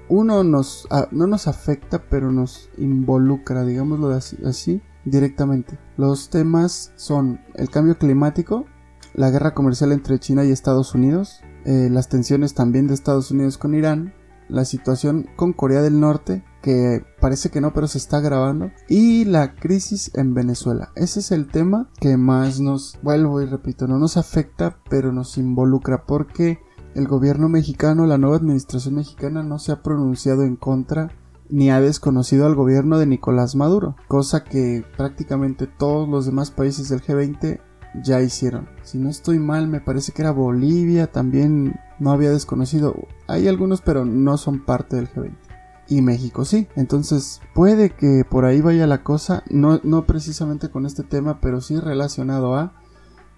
uno 0.10 0.44
nos 0.44 0.88
no 1.12 1.28
nos 1.28 1.48
afecta 1.48 2.04
pero 2.10 2.32
nos 2.32 2.70
involucra 2.78 3.66
digámoslo 3.66 4.10
así, 4.10 4.82
directamente. 5.06 5.78
Los 5.98 6.30
temas 6.30 6.94
son 6.96 7.42
el 7.56 7.70
cambio 7.70 7.98
climático 7.98 8.66
la 9.14 9.30
guerra 9.30 9.54
comercial 9.54 9.92
entre 9.92 10.20
China 10.20 10.44
y 10.46 10.52
Estados 10.52 10.96
Unidos 10.96 11.42
eh, 11.66 11.90
las 11.92 12.10
tensiones 12.10 12.54
también 12.54 12.88
de 12.88 12.94
Estados 12.94 13.32
Unidos 13.32 13.58
con 13.58 13.74
Irán 13.74 14.14
la 14.50 14.66
situación 14.66 15.28
con 15.36 15.54
Corea 15.54 15.82
del 15.82 16.00
Norte 16.00 16.44
que 16.64 17.06
parece 17.20 17.52
que 17.52 17.62
no, 17.62 17.74
pero 17.74 17.88
se 17.88 18.00
está 18.00 18.22
grabando. 18.22 18.72
Y 18.88 19.26
la 19.26 19.54
crisis 19.54 20.10
en 20.16 20.34
Venezuela. 20.34 20.92
Ese 20.96 21.20
es 21.20 21.32
el 21.32 21.48
tema 21.48 21.90
que 22.00 22.18
más 22.18 22.60
nos, 22.60 22.98
vuelvo 23.04 23.42
y 23.42 23.46
repito, 23.46 23.86
no 23.86 24.00
nos 24.00 24.18
afecta, 24.18 24.80
pero 24.90 25.12
nos 25.12 25.38
involucra 25.38 26.06
porque 26.06 26.60
el 26.96 27.08
gobierno 27.08 27.50
mexicano, 27.50 28.08
la 28.08 28.18
nueva 28.18 28.38
administración 28.38 28.96
mexicana 28.96 29.44
no 29.44 29.60
se 29.60 29.74
ha 29.74 29.84
pronunciado 29.84 30.44
en 30.44 30.56
contra 30.56 31.12
ni 31.50 31.70
ha 31.70 31.82
desconocido 31.82 32.46
al 32.46 32.56
gobierno 32.56 32.98
de 32.98 33.06
Nicolás 33.06 33.56
Maduro, 33.56 33.96
cosa 34.08 34.44
que 34.44 34.84
prácticamente 34.98 35.68
todos 35.68 36.08
los 36.08 36.26
demás 36.26 36.50
países 36.50 36.90
del 36.90 37.02
G20 37.02 37.60
ya 38.02 38.22
hicieron. 38.22 38.70
Si 38.84 38.98
no 38.98 39.10
estoy 39.10 39.38
mal, 39.38 39.68
me 39.68 39.82
parece 39.82 40.14
que 40.14 40.22
era 40.22 40.32
Bolivia, 40.32 41.12
también 41.12 41.76
no 42.00 42.12
había 42.12 42.32
desconocido. 42.32 42.96
Hay 43.28 43.48
algunos, 43.48 43.82
pero 43.82 44.06
no 44.06 44.38
son 44.38 44.64
parte 44.64 44.96
del 44.96 45.12
G20 45.12 45.53
y 45.88 46.02
México 46.02 46.46
sí. 46.46 46.68
Entonces 46.76 47.42
puede 47.54 47.90
que 47.92 48.26
por 48.30 48.46
ahí 48.46 48.62
vaya 48.62 48.88
la 48.88 49.04
cosa, 49.04 49.44
no, 49.50 49.80
no 49.84 50.06
precisamente 50.06 50.70
con 50.70 50.86
este 50.86 51.04
tema, 51.04 51.40
pero 51.42 51.62
sí 51.62 51.78
relacionado 51.78 52.56
a 52.56 52.74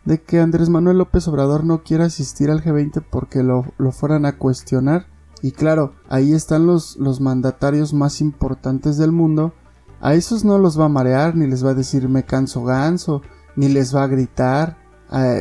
de 0.06 0.22
que 0.22 0.40
Andrés 0.40 0.70
Manuel 0.70 1.00
López 1.00 1.28
Obrador 1.28 1.64
no 1.64 1.84
quiera 1.84 2.06
asistir 2.06 2.52
al 2.52 2.64
G20 2.64 3.04
porque 3.10 3.44
lo, 3.44 3.66
lo 3.78 3.92
fueran 3.92 4.26
a 4.26 4.38
cuestionar. 4.38 5.08
Y 5.42 5.52
claro, 5.52 5.94
ahí 6.10 6.34
están 6.34 6.66
los, 6.66 6.96
los 6.98 7.22
mandatarios 7.22 7.94
más 7.94 8.22
importantes 8.22 8.98
del 8.98 9.12
mundo. 9.12 9.54
A 10.00 10.14
esos 10.14 10.46
no 10.46 10.60
los 10.60 10.80
va 10.80 10.86
a 10.86 10.90
marear, 10.90 11.36
ni 11.36 11.48
les 11.48 11.66
va 11.66 11.72
a 11.72 11.76
decir 11.76 12.08
me 12.08 12.24
canso 12.24 12.64
ganso, 12.64 13.22
ni 13.56 13.68
les 13.68 13.96
va 13.96 14.04
a 14.04 14.08
gritar. 14.08 14.78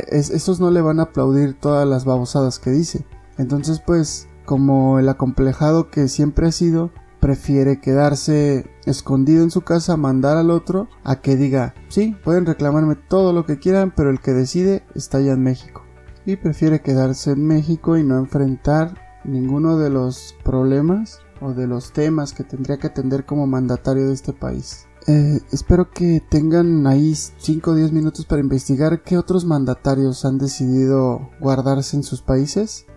Esos 0.09 0.59
no 0.59 0.71
le 0.71 0.81
van 0.81 0.99
a 0.99 1.03
aplaudir 1.03 1.59
todas 1.59 1.87
las 1.87 2.05
babosadas 2.05 2.59
que 2.59 2.71
dice. 2.71 3.05
Entonces 3.37 3.81
pues 3.85 4.27
como 4.45 4.99
el 4.99 5.09
acomplejado 5.09 5.89
que 5.89 6.07
siempre 6.07 6.47
ha 6.47 6.51
sido, 6.51 6.91
prefiere 7.19 7.81
quedarse 7.81 8.69
escondido 8.85 9.43
en 9.43 9.51
su 9.51 9.61
casa, 9.61 9.97
mandar 9.97 10.37
al 10.37 10.51
otro 10.51 10.87
a 11.03 11.21
que 11.21 11.35
diga, 11.35 11.73
sí, 11.89 12.15
pueden 12.23 12.45
reclamarme 12.45 12.95
todo 12.95 13.33
lo 13.33 13.45
que 13.45 13.57
quieran, 13.57 13.93
pero 13.95 14.11
el 14.11 14.19
que 14.19 14.31
decide 14.31 14.83
está 14.93 15.17
allá 15.17 15.33
en 15.33 15.43
México. 15.43 15.83
Y 16.25 16.35
prefiere 16.35 16.81
quedarse 16.81 17.31
en 17.31 17.45
México 17.45 17.97
y 17.97 18.03
no 18.03 18.17
enfrentar 18.17 18.93
ninguno 19.23 19.77
de 19.77 19.89
los 19.89 20.35
problemas 20.43 21.19
o 21.41 21.53
de 21.53 21.67
los 21.67 21.93
temas 21.93 22.33
que 22.33 22.43
tendría 22.43 22.77
que 22.77 22.87
atender 22.87 23.25
como 23.25 23.47
mandatario 23.47 24.07
de 24.07 24.13
este 24.13 24.33
país. 24.33 24.87
Eh, 25.07 25.39
espero 25.51 25.91
que 25.91 26.21
tengan 26.29 26.87
ahí 26.87 27.13
5 27.15 27.71
o 27.71 27.75
10 27.75 27.91
minutos 27.91 28.25
para 28.25 28.41
investigar 28.41 29.03
qué 29.03 29.17
otros 29.17 29.45
mandatarios 29.45 30.25
han 30.25 30.39
decidido 30.39 31.29
guardarse 31.39 31.95
en 31.95 32.03
sus 32.03 32.21
países 32.21 32.87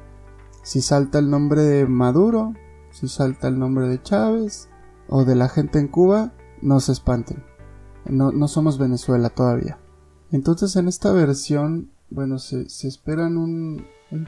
si 0.68 0.82
salta 0.82 1.18
el 1.18 1.30
nombre 1.30 1.62
de 1.62 1.86
Maduro, 1.86 2.52
si 2.90 3.08
salta 3.08 3.48
el 3.48 3.58
nombre 3.58 3.88
de 3.88 4.02
Chávez 4.02 4.68
o 5.08 5.24
de 5.24 5.34
la 5.34 5.48
gente 5.48 5.78
en 5.78 5.88
Cuba, 5.88 6.34
no 6.60 6.78
se 6.80 6.92
espanten. 6.92 7.42
No, 8.04 8.48
somos 8.48 8.76
Venezuela 8.76 9.30
todavía. 9.30 9.78
Entonces 10.30 10.76
en 10.76 10.86
esta 10.86 11.10
versión, 11.10 11.90
bueno, 12.10 12.38
se, 12.38 12.66
esperan 12.86 13.38
un, 13.38 13.86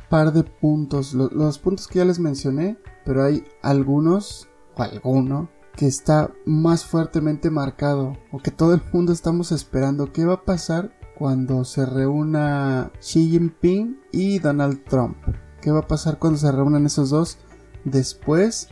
par 0.08 0.32
de 0.32 0.44
puntos. 0.44 1.12
los 1.12 1.58
puntos 1.58 1.86
que 1.86 1.98
ya 1.98 2.06
les 2.06 2.18
mencioné, 2.18 2.78
pero 3.04 3.22
hay 3.22 3.44
algunos, 3.60 4.48
o 4.78 4.82
alguno, 4.82 5.50
que 5.76 5.88
está 5.88 6.32
más 6.46 6.86
fuertemente 6.86 7.50
marcado, 7.50 8.16
o 8.32 8.38
que 8.38 8.50
todo 8.50 8.72
el 8.72 8.80
mundo 8.94 9.12
estamos 9.12 9.52
esperando. 9.52 10.10
¿Qué 10.10 10.24
va 10.24 10.34
a 10.36 10.44
pasar 10.46 10.90
cuando 11.18 11.66
se 11.66 11.84
reúna 11.84 12.92
Xi 12.98 13.28
Jinping 13.28 14.00
y 14.10 14.38
Donald 14.38 14.82
Trump? 14.84 15.18
Qué 15.60 15.70
va 15.70 15.80
a 15.80 15.86
pasar 15.86 16.18
cuando 16.18 16.38
se 16.38 16.50
reúnan 16.50 16.86
esos 16.86 17.10
dos 17.10 17.38
después 17.84 18.68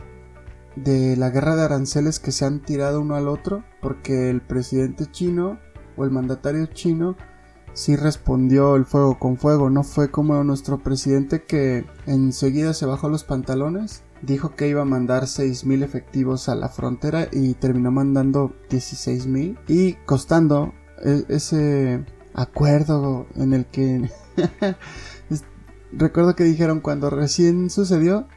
de 0.75 1.17
la 1.17 1.29
guerra 1.29 1.55
de 1.55 1.63
aranceles 1.63 2.19
que 2.19 2.31
se 2.31 2.45
han 2.45 2.61
tirado 2.61 3.01
uno 3.01 3.15
al 3.15 3.27
otro, 3.27 3.63
porque 3.81 4.29
el 4.29 4.41
presidente 4.41 5.05
chino 5.09 5.59
o 5.97 6.03
el 6.05 6.11
mandatario 6.11 6.65
chino 6.67 7.15
sí 7.73 7.95
respondió 7.95 8.75
el 8.75 8.85
fuego 8.85 9.19
con 9.19 9.37
fuego, 9.37 9.69
no 9.69 9.83
fue 9.83 10.11
como 10.11 10.43
nuestro 10.43 10.79
presidente 10.79 11.43
que 11.43 11.85
enseguida 12.05 12.73
se 12.73 12.85
bajó 12.85 13.09
los 13.09 13.23
pantalones, 13.23 14.03
dijo 14.21 14.55
que 14.55 14.67
iba 14.67 14.81
a 14.81 14.85
mandar 14.85 15.23
6.000 15.23 15.83
efectivos 15.83 16.49
a 16.49 16.55
la 16.55 16.69
frontera 16.69 17.27
y 17.31 17.53
terminó 17.53 17.91
mandando 17.91 18.53
16.000 18.69 19.57
y 19.67 19.93
costando 20.05 20.73
e-, 21.03 21.25
ese 21.29 22.05
acuerdo 22.33 23.27
en 23.35 23.53
el 23.53 23.65
que 23.65 24.09
recuerdo 25.91 26.35
que 26.35 26.43
dijeron 26.43 26.81
cuando 26.81 27.09
recién 27.09 27.69
sucedió 27.69 28.27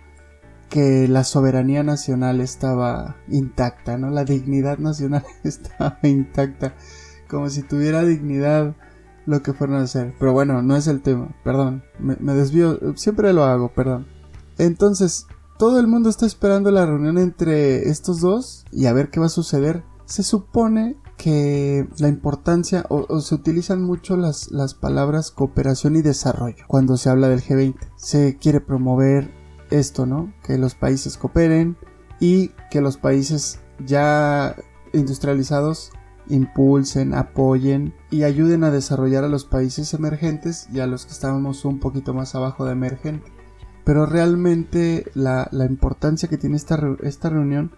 que 0.73 1.07
la 1.07 1.23
soberanía 1.23 1.83
nacional 1.83 2.41
estaba 2.41 3.17
intacta, 3.29 3.99
¿no? 3.99 4.11
La 4.11 4.25
dignidad 4.25 4.79
nacional 4.79 5.23
estaba 5.45 5.99
intacta, 6.03 6.75
como 7.29 7.51
si 7.51 7.63
tuviera 7.63 8.03
dignidad 8.05 8.75
lo 9.27 9.43
que 9.43 9.53
fueron 9.53 9.77
a 9.77 9.83
hacer. 9.83 10.15
Pero 10.19 10.33
bueno, 10.33 10.63
no 10.63 10.75
es 10.75 10.87
el 10.87 11.03
tema, 11.03 11.37
perdón, 11.45 11.85
me, 11.99 12.35
desvío, 12.35 12.79
siempre 12.97 13.35
lo 13.35 13.45
hago, 13.45 13.69
perdón. 13.75 14.07
Entonces, 14.57 15.27
todo 15.59 15.79
el 15.79 15.87
mundo 15.87 16.09
está 16.09 16.25
esperando 16.25 16.71
la 16.71 16.87
reunión 16.87 17.19
entre 17.19 17.91
estos 17.91 18.21
dos 18.21 18.65
y 18.73 18.87
a 18.87 18.95
ver 18.95 19.11
qué 19.11 19.21
va 19.21 19.27
a 19.27 19.31
suceder. 19.31 19.85
Se 20.07 20.23
supone 20.23 20.97
que 21.23 21.87
la 21.99 22.09
importancia 22.09 22.85
o, 22.89 23.21
se 23.21 23.37
utilizan 23.37 23.81
mucho 23.81 24.17
las, 24.17 24.51
las 24.51 24.75
palabras 24.75 25.31
cooperación 25.31 25.95
y 25.95 26.03
desarrollo 26.03 26.65
cuando 26.67 26.97
se 26.97 27.11
habla 27.11 27.29
del 27.29 27.41
G20. 27.41 27.77
Se 27.95 28.39
quiere 28.39 28.61
promover 28.61 29.31
esto, 29.71 30.05
¿no? 30.05 30.35
Que 30.43 30.59
los 30.59 30.75
países 30.75 31.17
cooperen 31.17 31.77
y 32.19 32.49
que 32.73 32.81
los 32.81 32.97
países 32.97 33.61
ya 33.87 34.57
industrializados 34.93 35.93
impulsen, 36.29 37.15
apoyen 37.15 37.95
y 38.11 38.25
ayuden 38.25 38.65
a 38.65 38.73
desarrollar 38.73 39.23
a 39.23 39.29
los 39.29 39.45
países 39.45 39.95
emergentes 39.95 40.67
y 40.73 40.81
a 40.81 40.89
los 40.89 41.07
que 41.07 41.13
estábamos 41.13 41.65
un 41.65 41.79
poquito 41.79 42.15
más 42.15 42.35
abajo 42.35 42.65
de 42.65 42.73
emergente. 42.73 43.31
Pero 43.85 44.07
realmente 44.07 45.05
la, 45.15 45.49
importancia 45.71 46.29
que 46.29 46.37
tiene 46.37 46.57
esta, 46.57 46.81
esta 47.05 47.29
reunión 47.29 47.71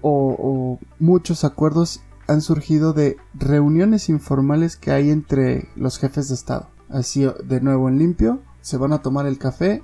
o, 0.00 0.36
o, 0.38 0.78
muchos 1.00 1.42
acuerdos 1.42 2.02
han 2.26 2.40
surgido 2.40 2.92
de 2.92 3.16
reuniones 3.34 4.08
informales 4.08 4.76
que 4.76 4.90
hay 4.90 5.10
entre 5.10 5.68
los 5.76 5.98
jefes 5.98 6.28
de 6.28 6.34
Estado. 6.34 6.70
Así 6.88 7.26
de 7.44 7.60
nuevo 7.60 7.88
en 7.88 7.98
limpio, 7.98 8.42
se 8.60 8.76
van 8.76 8.92
a 8.92 9.02
tomar 9.02 9.26
el 9.26 9.38
café 9.38 9.82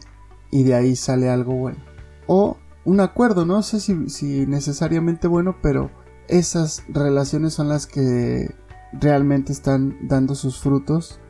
y 0.50 0.62
de 0.62 0.74
ahí 0.74 0.96
sale 0.96 1.28
algo 1.28 1.54
bueno. 1.54 1.78
O 2.26 2.58
un 2.84 3.00
acuerdo, 3.00 3.44
no 3.44 3.62
sé 3.62 3.80
si, 3.80 4.46
necesariamente 4.46 5.28
bueno, 5.28 5.56
pero 5.62 5.90
esas 6.28 6.84
relaciones 6.88 7.54
son 7.54 7.68
las 7.68 7.86
que 7.86 8.54
realmente 8.92 9.52
están 9.52 9.96
dando 10.08 10.34
sus 10.34 10.58
frutos 10.58 11.20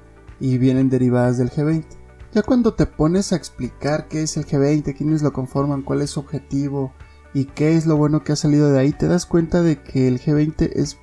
y 0.40 0.58
vienen 0.58 0.88
derivadas 0.88 1.38
del 1.38 1.50
G20. 1.50 1.84
Ya 2.32 2.42
cuando 2.42 2.74
te 2.74 2.86
pones 2.86 3.32
a 3.32 3.36
explicar 3.36 4.06
qué 4.08 4.22
es 4.22 4.36
el 4.36 4.46
G20, 4.46 4.96
quiénes 4.96 5.22
lo 5.22 5.32
conforman, 5.32 5.82
cuál 5.82 6.02
es 6.02 6.10
su 6.10 6.20
objetivo 6.20 6.92
y 7.38 7.44
qué 7.44 7.76
es 7.76 7.86
lo 7.86 7.96
bueno 7.96 8.24
que 8.24 8.32
ha 8.32 8.36
salido 8.36 8.72
de 8.72 8.80
ahí, 8.80 8.90
te 8.90 9.06
das 9.06 9.24
cuenta 9.24 9.62
de 9.62 9.80
que 9.80 10.08
el 10.08 10.20
G20 10.20 10.72
es 10.74 10.98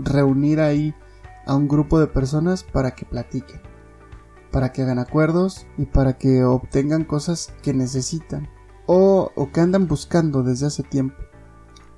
reunir 0.00 0.58
ahí 0.58 0.96
a 1.46 1.54
un 1.54 1.68
grupo 1.68 2.00
de 2.00 2.08
personas 2.08 2.64
para 2.64 2.96
que 2.96 3.06
platiquen, 3.06 3.60
para 4.50 4.72
que 4.72 4.82
hagan 4.82 4.98
acuerdos 4.98 5.64
y 5.78 5.86
para 5.86 6.18
que 6.18 6.42
obtengan 6.42 7.04
cosas 7.04 7.54
que 7.62 7.72
necesitan 7.72 8.48
o, 8.86 9.30
que 9.52 9.60
andan 9.60 9.86
buscando 9.86 10.42
desde 10.42 10.66
hace 10.66 10.82
tiempo. 10.82 11.14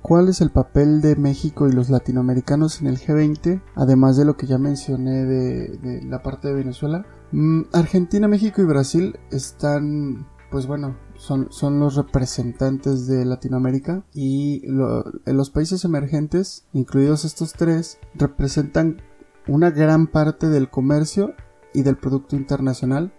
¿Cuál 0.03 0.29
es 0.29 0.39
el 0.41 0.51
papel 0.51 1.01
de 1.01 1.15
México 1.15 1.67
y 1.67 1.71
los 1.71 1.89
latinoamericanos 1.89 2.81
en 2.81 2.87
el 2.87 2.99
G20? 2.99 3.59
Además 3.73 4.17
de 4.17 4.25
lo 4.25 4.37
que 4.37 4.45
ya 4.45 4.59
mencioné 4.59 5.25
de, 5.25 6.03
la 6.03 6.21
parte 6.21 6.47
de 6.47 6.53
Venezuela. 6.53 7.07
Mm, 7.31 7.63
Argentina, 7.73 8.27
México 8.27 8.61
y 8.61 8.65
Brasil 8.65 9.19
están, 9.31 10.27
pues 10.49 10.67
bueno, 10.67 10.97
son, 11.15 11.47
son 11.51 11.79
los 11.79 11.95
representantes 11.95 13.07
de 13.07 13.25
Latinoamérica 13.25 14.03
y 14.13 14.63
los 14.65 15.49
países 15.51 15.85
emergentes, 15.85 16.65
incluidos 16.73 17.25
estos 17.25 17.53
tres, 17.53 17.99
representan 18.15 19.01
una 19.47 19.71
gran 19.71 20.07
parte 20.07 20.47
del 20.47 20.69
comercio 20.69 21.33
y 21.73 21.83
del 21.83 21.97
Producto 21.97 22.35
Internacional, 22.35 23.13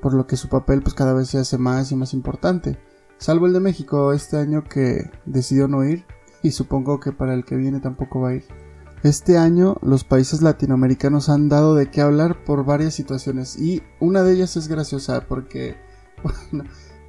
por 0.00 0.14
lo 0.14 0.26
que 0.26 0.36
su 0.36 0.48
papel 0.48 0.82
pues 0.82 0.94
cada 0.94 1.12
vez 1.12 1.28
se 1.28 1.38
hace 1.38 1.58
más 1.58 1.92
y 1.92 1.96
más 1.96 2.14
importante. 2.14 2.78
Salvo 3.18 3.46
el 3.46 3.52
de 3.52 3.60
México 3.60 4.12
este 4.12 4.36
año 4.36 4.64
que 4.64 5.10
decidió 5.24 5.68
no 5.68 5.84
ir 5.84 6.04
y 6.42 6.50
supongo 6.50 7.00
que 7.00 7.12
para 7.12 7.34
el 7.34 7.44
que 7.44 7.56
viene 7.56 7.80
tampoco 7.80 8.20
va 8.20 8.30
a 8.30 8.34
ir. 8.34 8.44
Este 9.02 9.38
año 9.38 9.76
los 9.82 10.04
países 10.04 10.42
latinoamericanos 10.42 11.28
han 11.28 11.48
dado 11.48 11.74
de 11.74 11.90
qué 11.90 12.00
hablar 12.00 12.44
por 12.44 12.64
varias 12.64 12.94
situaciones 12.94 13.58
y 13.58 13.82
una 14.00 14.22
de 14.22 14.32
ellas 14.32 14.56
es 14.56 14.68
graciosa 14.68 15.20
porque, 15.28 15.76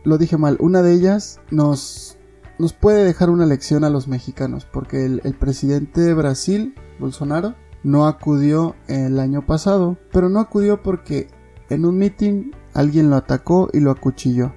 lo 0.03 0.17
dije 0.17 0.37
mal, 0.37 0.57
una 0.59 0.81
de 0.81 0.93
ellas 0.93 1.41
nos, 1.51 2.17
nos 2.59 2.73
puede 2.73 3.03
dejar 3.03 3.29
una 3.29 3.45
lección 3.45 3.83
a 3.83 3.89
los 3.89 4.07
mexicanos 4.07 4.65
porque 4.65 5.05
el, 5.05 5.35
presidente 5.39 6.01
de 6.01 6.13
Brasil, 6.13 6.75
Bolsonaro, 6.99 7.55
no 7.83 8.07
acudió 8.07 8.75
el 8.87 9.19
año 9.19 9.45
pasado, 9.45 9.97
pero 10.11 10.29
no 10.29 10.39
acudió 10.39 10.81
porque 10.81 11.27
en 11.69 11.85
un 11.85 11.97
meeting 11.97 12.51
alguien 12.73 13.09
lo 13.09 13.15
atacó 13.17 13.69
y 13.73 13.79
lo 13.79 13.91
acuchilló. 13.91 14.53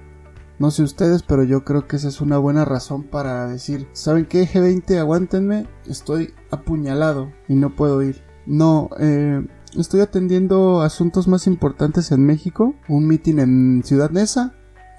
No 0.57 0.69
sé 0.69 0.83
ustedes, 0.83 1.23
pero 1.23 1.43
yo 1.43 1.65
creo 1.65 1.87
que 1.87 1.95
esa 1.95 2.07
es 2.07 2.21
una 2.21 2.37
buena 2.37 2.65
razón 2.65 3.03
para 3.03 3.47
decir, 3.47 3.87
¿saben 3.93 4.25
qué? 4.27 4.47
G20, 4.47 4.99
aguántenme, 4.99 5.67
estoy 5.87 6.33
apuñalado 6.51 7.31
y 7.47 7.55
no 7.55 7.75
puedo 7.75 8.01
ir. 8.03 8.23
No, 8.45 8.89
eh, 8.99 9.45
estoy 9.77 10.01
atendiendo 10.01 10.81
asuntos 10.81 11.27
más 11.27 11.47
importantes 11.47 12.11
en 12.11 12.25
México, 12.25 12.75
un 12.87 13.07
mitin 13.07 13.39
en 13.39 13.83
Ciudad 13.83 14.09
Neza, 14.11 14.53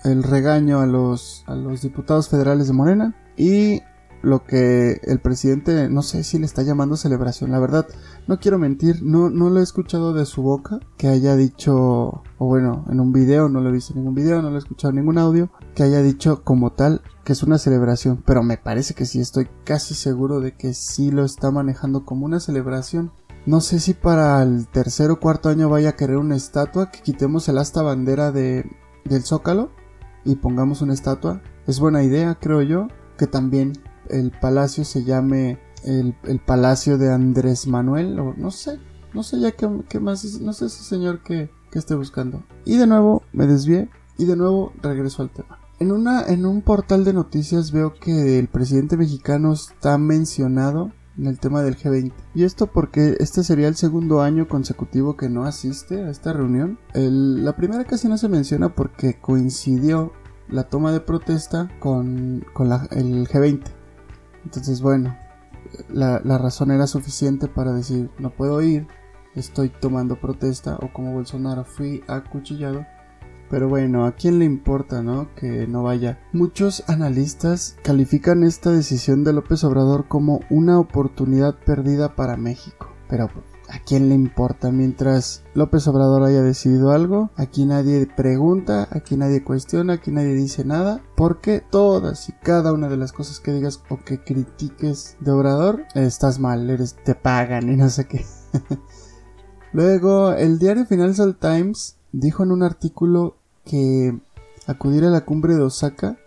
el 0.05 0.23
regaño 0.23 0.81
a 0.81 0.87
los, 0.87 1.45
a 1.47 1.55
los 1.55 1.83
diputados 1.83 2.29
federales 2.29 2.67
de 2.67 2.73
Morena 2.73 3.15
y 3.37 3.81
lo 4.23 4.45
que 4.45 5.01
el 5.03 5.21
presidente, 5.21 5.89
no 5.89 6.03
sé 6.03 6.23
si 6.23 6.39
le 6.39 6.47
está 6.47 6.63
llamando 6.63 6.97
celebración, 6.97 7.51
la 7.51 7.59
verdad, 7.59 7.87
no 8.29 8.39
quiero 8.39 8.59
mentir, 8.59 9.03
no, 9.03 9.31
no 9.31 9.51
lo 9.51 9.61
he 9.61 9.63
escuchado 9.65 10.13
de 10.15 10.27
su 10.27 10.43
boca 10.43 10.79
que 10.97 11.09
haya 11.09 11.35
dicho, 11.35 12.23
o 12.39 12.47
bueno, 12.47 12.85
en 12.89 13.01
un 13.01 13.13
video, 13.13 13.49
no 13.49 13.61
lo 13.61 13.69
he 13.69 13.73
visto 13.73 13.93
en 13.93 13.99
ningún 13.99 14.15
video, 14.15 14.41
no 14.41 14.51
lo 14.51 14.57
he 14.57 14.61
escuchado 14.61 14.91
en 14.91 14.97
ningún 14.97 15.19
audio, 15.19 15.51
que 15.75 15.83
haya 15.83 16.03
dicho 16.03 16.45
como 16.45 16.73
tal 16.73 17.03
que 17.25 17.33
es 17.33 17.43
una 17.43 17.59
celebración, 17.59 18.23
pero 18.25 18.43
me 18.43 18.57
parece 18.57 18.95
que 18.95 19.07
sí, 19.07 19.21
estoy 19.21 19.49
casi 19.65 19.95
seguro 19.95 20.41
de 20.41 20.57
que 20.57 20.75
sí 20.75 21.11
lo 21.11 21.25
está 21.25 21.51
manejando 21.51 22.05
como 22.05 22.27
una 22.27 22.41
celebración. 22.41 23.13
No 23.45 23.61
sé 23.61 23.81
si 23.81 23.93
para 23.93 24.41
el 24.43 24.69
tercer 24.69 25.11
o 25.11 25.19
cuarto 25.19 25.49
año 25.49 25.69
vaya 25.69 25.91
a 25.91 25.97
querer 25.97 26.17
una 26.17 26.37
estatua, 26.37 26.91
que 26.91 27.01
quitemos 27.01 27.49
el 27.49 27.59
asta 27.59 27.83
bandera 27.83 28.31
de, 28.31 28.65
del 29.05 29.23
zócalo 29.23 29.71
y 30.25 30.37
pongamos 30.37 30.81
una 30.81 30.95
estatua. 30.95 31.43
Es 31.67 31.81
buena 31.81 32.05
idea, 32.05 32.37
creo 32.41 32.63
yo, 32.63 32.87
que 33.19 33.27
también 33.27 33.73
el 34.09 34.31
palacio 34.31 34.85
se 34.85 35.03
llame 35.03 35.59
el, 35.85 36.15
palacio 36.47 36.99
de 36.99 37.13
Andrés 37.13 37.67
Manuel, 37.67 38.19
o 38.21 38.35
no 38.37 38.53
sé, 38.53 38.79
no 39.13 39.25
sé 39.25 39.41
ya 39.41 39.51
qué, 39.51 39.69
más, 39.99 40.41
no 40.41 40.53
sé 40.53 40.67
ese 40.67 40.85
señor 40.85 41.25
que, 41.25 41.51
que 41.73 41.79
esté 41.81 41.97
buscando. 41.97 42.45
Y 42.65 42.77
de 42.77 42.87
nuevo 42.87 43.25
me 43.33 43.49
desvié 43.49 43.91
y 44.19 44.25
de 44.25 44.37
nuevo 44.37 44.73
regreso 44.81 45.23
al 45.23 45.31
tema. 45.31 45.59
En, 45.81 45.91
una, 45.91 46.25
en 46.27 46.47
un 46.47 46.63
portal 46.63 47.05
de 47.05 47.13
noticias 47.13 47.73
veo 47.73 47.93
que 47.95 48.39
el 48.39 48.47
presidente 48.47 48.97
mexicano 48.97 49.53
está 49.53 49.99
mencionado 49.99 50.93
en 51.19 51.27
el 51.27 51.39
tema 51.39 51.63
del 51.63 51.77
G20. 51.77 52.13
Y 52.35 52.45
esto 52.45 52.67
porque 52.67 53.17
este 53.21 53.43
sería 53.43 53.69
el 53.69 53.77
segundo 53.77 54.23
año 54.23 54.49
consecutivo 54.49 55.17
que 55.17 55.29
no 55.29 55.45
asiste 55.45 56.03
a 56.03 56.11
esta 56.11 56.33
reunión. 56.33 56.79
la 56.95 57.57
primera 57.57 57.85
casi 57.85 58.09
no 58.09 58.17
se 58.19 58.29
menciona 58.29 58.75
porque 58.75 59.19
coincidió 59.21 60.13
la 60.49 60.65
toma 60.65 60.93
de 60.93 61.01
protesta 61.01 61.69
con, 61.81 62.45
el 62.91 63.29
G20. 63.29 63.63
Entonces, 64.45 64.83
bueno, 64.83 65.17
la, 65.89 66.19
razón 66.39 66.71
era 66.71 66.87
suficiente 66.87 67.49
para 67.49 67.73
decir, 67.73 68.11
no 68.19 68.31
puedo 68.31 68.61
ir, 68.63 68.87
estoy 69.35 69.71
tomando 69.71 70.21
protesta, 70.21 70.77
o 70.77 70.93
como 70.93 71.13
Bolsonaro 71.13 71.65
fui 71.65 72.03
acuchillado. 72.09 72.85
Pero 73.53 73.69
bueno, 73.69 74.07
¿a 74.07 74.13
quién 74.13 74.39
le 74.39 74.47
importa, 74.47 75.03
no? 75.03 75.29
Que 75.35 75.67
no 75.67 75.83
vaya. 75.83 76.19
Muchos 76.33 76.85
analistas 76.89 77.77
califican 77.83 78.45
esta 78.45 78.71
decisión 78.71 79.25
de 79.25 79.35
López 79.35 79.63
Obrador 79.63 80.09
como 80.09 80.41
una 80.49 80.79
oportunidad 80.81 81.57
perdida 81.67 82.17
para 82.17 82.39
México. 82.39 82.89
Pero 83.11 83.29
¿A 83.69 83.79
quién 83.79 84.09
le 84.09 84.15
importa? 84.15 84.71
Mientras 84.71 85.45
López 85.55 85.87
Obrador 85.87 86.23
haya 86.23 86.41
decidido 86.41 86.93
algo, 86.93 87.31
aquí 87.37 87.67
nadie 87.67 88.07
pregunta, 88.07 88.89
aquí 88.91 89.17
nadie 89.17 89.45
cuestiona, 89.45 89.95
aquí 89.95 90.11
nadie 90.11 90.35
dice 90.35 90.65
nada, 90.65 91.03
porque 91.15 91.61
todas 91.61 92.29
y 92.31 92.33
cada 92.33 92.73
una 92.73 92.89
de 92.89 92.97
las 92.97 93.13
cosas 93.13 93.39
que 93.41 93.53
digas 93.53 93.83
o 93.91 93.99
que 93.99 94.23
critiques 94.23 95.17
de 95.21 95.31
Obrador, 95.31 95.85
estás 95.95 96.39
mal, 96.39 96.69
eres, 96.71 96.97
te 97.05 97.15
pagan 97.15 97.71
y 97.71 97.77
no 97.77 97.91
sé 97.91 98.07
qué. 98.07 98.25
Luego, 99.73 100.33
el 100.33 100.59
diario 100.59 100.87
Financial 100.87 101.37
Times 101.37 101.97
dijo 102.13 102.43
en 102.43 102.53
un 102.53 102.63
artículo 102.63 103.42
que 103.65 104.19
acudir 104.67 105.05
a 105.05 105.11
la 105.11 105.25
cumbre 105.25 105.55
de 105.55 105.63
Osaka 105.63 106.19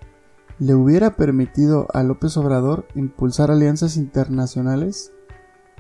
le 0.59 0.73
hubiera 0.73 1.15
permitido 1.15 1.87
a 1.93 2.03
López 2.03 2.37
Obrador 2.37 2.87
impulsar 2.95 3.51
alianzas 3.51 3.97
internacionales 3.97 5.11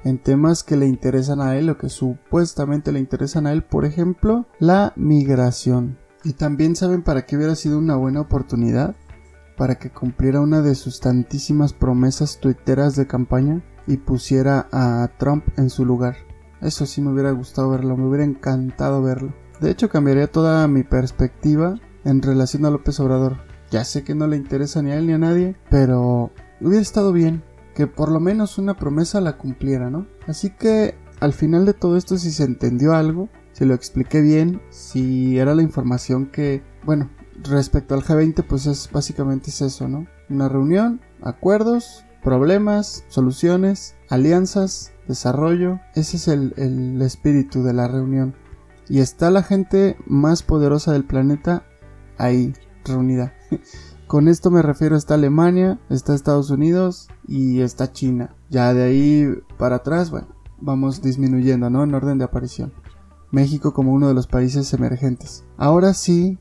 en 0.03 0.21
temas 0.21 0.63
que 0.63 0.77
le 0.77 0.85
interesan 0.85 1.41
a 1.41 1.57
él 1.57 1.69
o 1.69 1.77
que 1.77 1.89
supuestamente 1.89 2.91
le 2.91 2.99
interesan 2.99 3.47
a 3.47 3.53
él, 3.53 3.63
por 3.63 3.85
ejemplo, 3.85 4.45
la 4.59 4.93
migración. 4.95 5.97
Y 6.23 6.33
también 6.33 6.75
saben 6.75 7.03
para 7.03 7.25
qué 7.25 7.37
hubiera 7.37 7.55
sido 7.55 7.79
una 7.79 7.95
buena 7.95 8.21
oportunidad 8.21 8.95
para 9.57 9.75
que 9.75 9.89
cumpliera 9.89 10.41
una 10.41 10.61
de 10.61 10.75
sus 10.75 10.99
tantísimas 10.99 11.73
promesas 11.73 12.39
tuiteras 12.39 12.95
de 12.95 13.07
campaña 13.07 13.63
y 13.87 13.97
pusiera 13.97 14.67
a 14.71 15.09
Trump 15.17 15.45
en 15.57 15.69
su 15.69 15.85
lugar. 15.85 16.15
Eso 16.61 16.85
sí 16.85 17.01
me 17.01 17.11
hubiera 17.11 17.31
gustado 17.31 17.69
verlo, 17.69 17.97
me 17.97 18.07
hubiera 18.07 18.25
encantado 18.25 19.01
verlo. 19.01 19.33
De 19.59 19.71
hecho, 19.71 19.89
cambiaría 19.89 20.27
toda 20.27 20.67
mi 20.67 20.83
perspectiva 20.83 21.79
en 22.03 22.21
relación 22.21 22.65
a 22.65 22.69
López 22.69 22.99
Obrador. 22.99 23.37
Ya 23.71 23.83
sé 23.83 24.03
que 24.03 24.15
no 24.15 24.27
le 24.27 24.37
interesa 24.37 24.81
ni 24.81 24.91
a 24.91 24.97
él 24.97 25.07
ni 25.07 25.13
a 25.13 25.17
nadie, 25.17 25.55
pero 25.69 26.31
hubiera 26.61 26.81
estado 26.81 27.11
bien 27.11 27.43
que 27.73 27.87
por 27.87 28.09
lo 28.09 28.19
menos 28.19 28.57
una 28.57 28.75
promesa 28.75 29.21
la 29.21 29.37
cumpliera, 29.37 29.89
¿no? 29.89 30.07
Así 30.27 30.49
que 30.49 30.95
al 31.19 31.33
final 31.33 31.65
de 31.65 31.73
todo 31.73 31.97
esto 31.97 32.17
si 32.17 32.31
se 32.31 32.43
entendió 32.43 32.93
algo, 32.93 33.29
si 33.51 33.65
lo 33.65 33.73
expliqué 33.73 34.21
bien, 34.21 34.61
si 34.69 35.37
era 35.37 35.55
la 35.55 35.61
información 35.61 36.27
que, 36.27 36.63
bueno, 36.85 37.09
respecto 37.43 37.93
al 37.93 38.03
G20 38.03 38.45
pues 38.47 38.65
es 38.65 38.89
básicamente 38.91 39.49
es 39.49 39.61
eso, 39.61 39.87
¿no? 39.87 40.07
Una 40.29 40.47
reunión, 40.47 41.01
acuerdos, 41.21 42.05
problemas, 42.23 43.03
soluciones, 43.09 43.95
alianzas, 44.09 44.93
desarrollo, 45.07 45.79
ese 45.93 46.17
es 46.17 46.27
el, 46.27 46.53
el 46.57 47.01
espíritu 47.01 47.61
de 47.63 47.73
la 47.73 47.87
reunión. 47.87 48.35
Y 48.89 48.99
está 48.99 49.31
la 49.31 49.43
gente 49.43 49.97
más 50.05 50.43
poderosa 50.43 50.91
del 50.91 51.05
planeta 51.05 51.65
ahí 52.17 52.53
reunida. 52.83 53.33
Con 54.07 54.27
esto 54.27 54.51
me 54.51 54.61
refiero 54.61 54.95
está 54.95 55.15
Alemania, 55.15 55.79
está 55.89 56.13
Estados 56.13 56.51
Unidos 56.51 57.07
y 57.27 57.61
está 57.61 57.91
China. 57.91 58.35
Ya 58.49 58.73
de 58.73 58.83
ahí 58.83 59.27
para 59.57 59.77
atrás, 59.77 60.11
bueno, 60.11 60.27
vamos 60.61 61.01
disminuyendo, 61.01 61.69
¿no? 61.71 61.83
En 61.83 61.95
orden 61.95 62.19
de 62.19 62.25
aparición. 62.25 62.71
México 63.31 63.73
como 63.73 63.93
uno 63.93 64.07
de 64.07 64.13
los 64.13 64.27
países 64.27 64.71
emergentes. 64.73 65.43
Ahora 65.57 65.93
sí, 65.93 66.37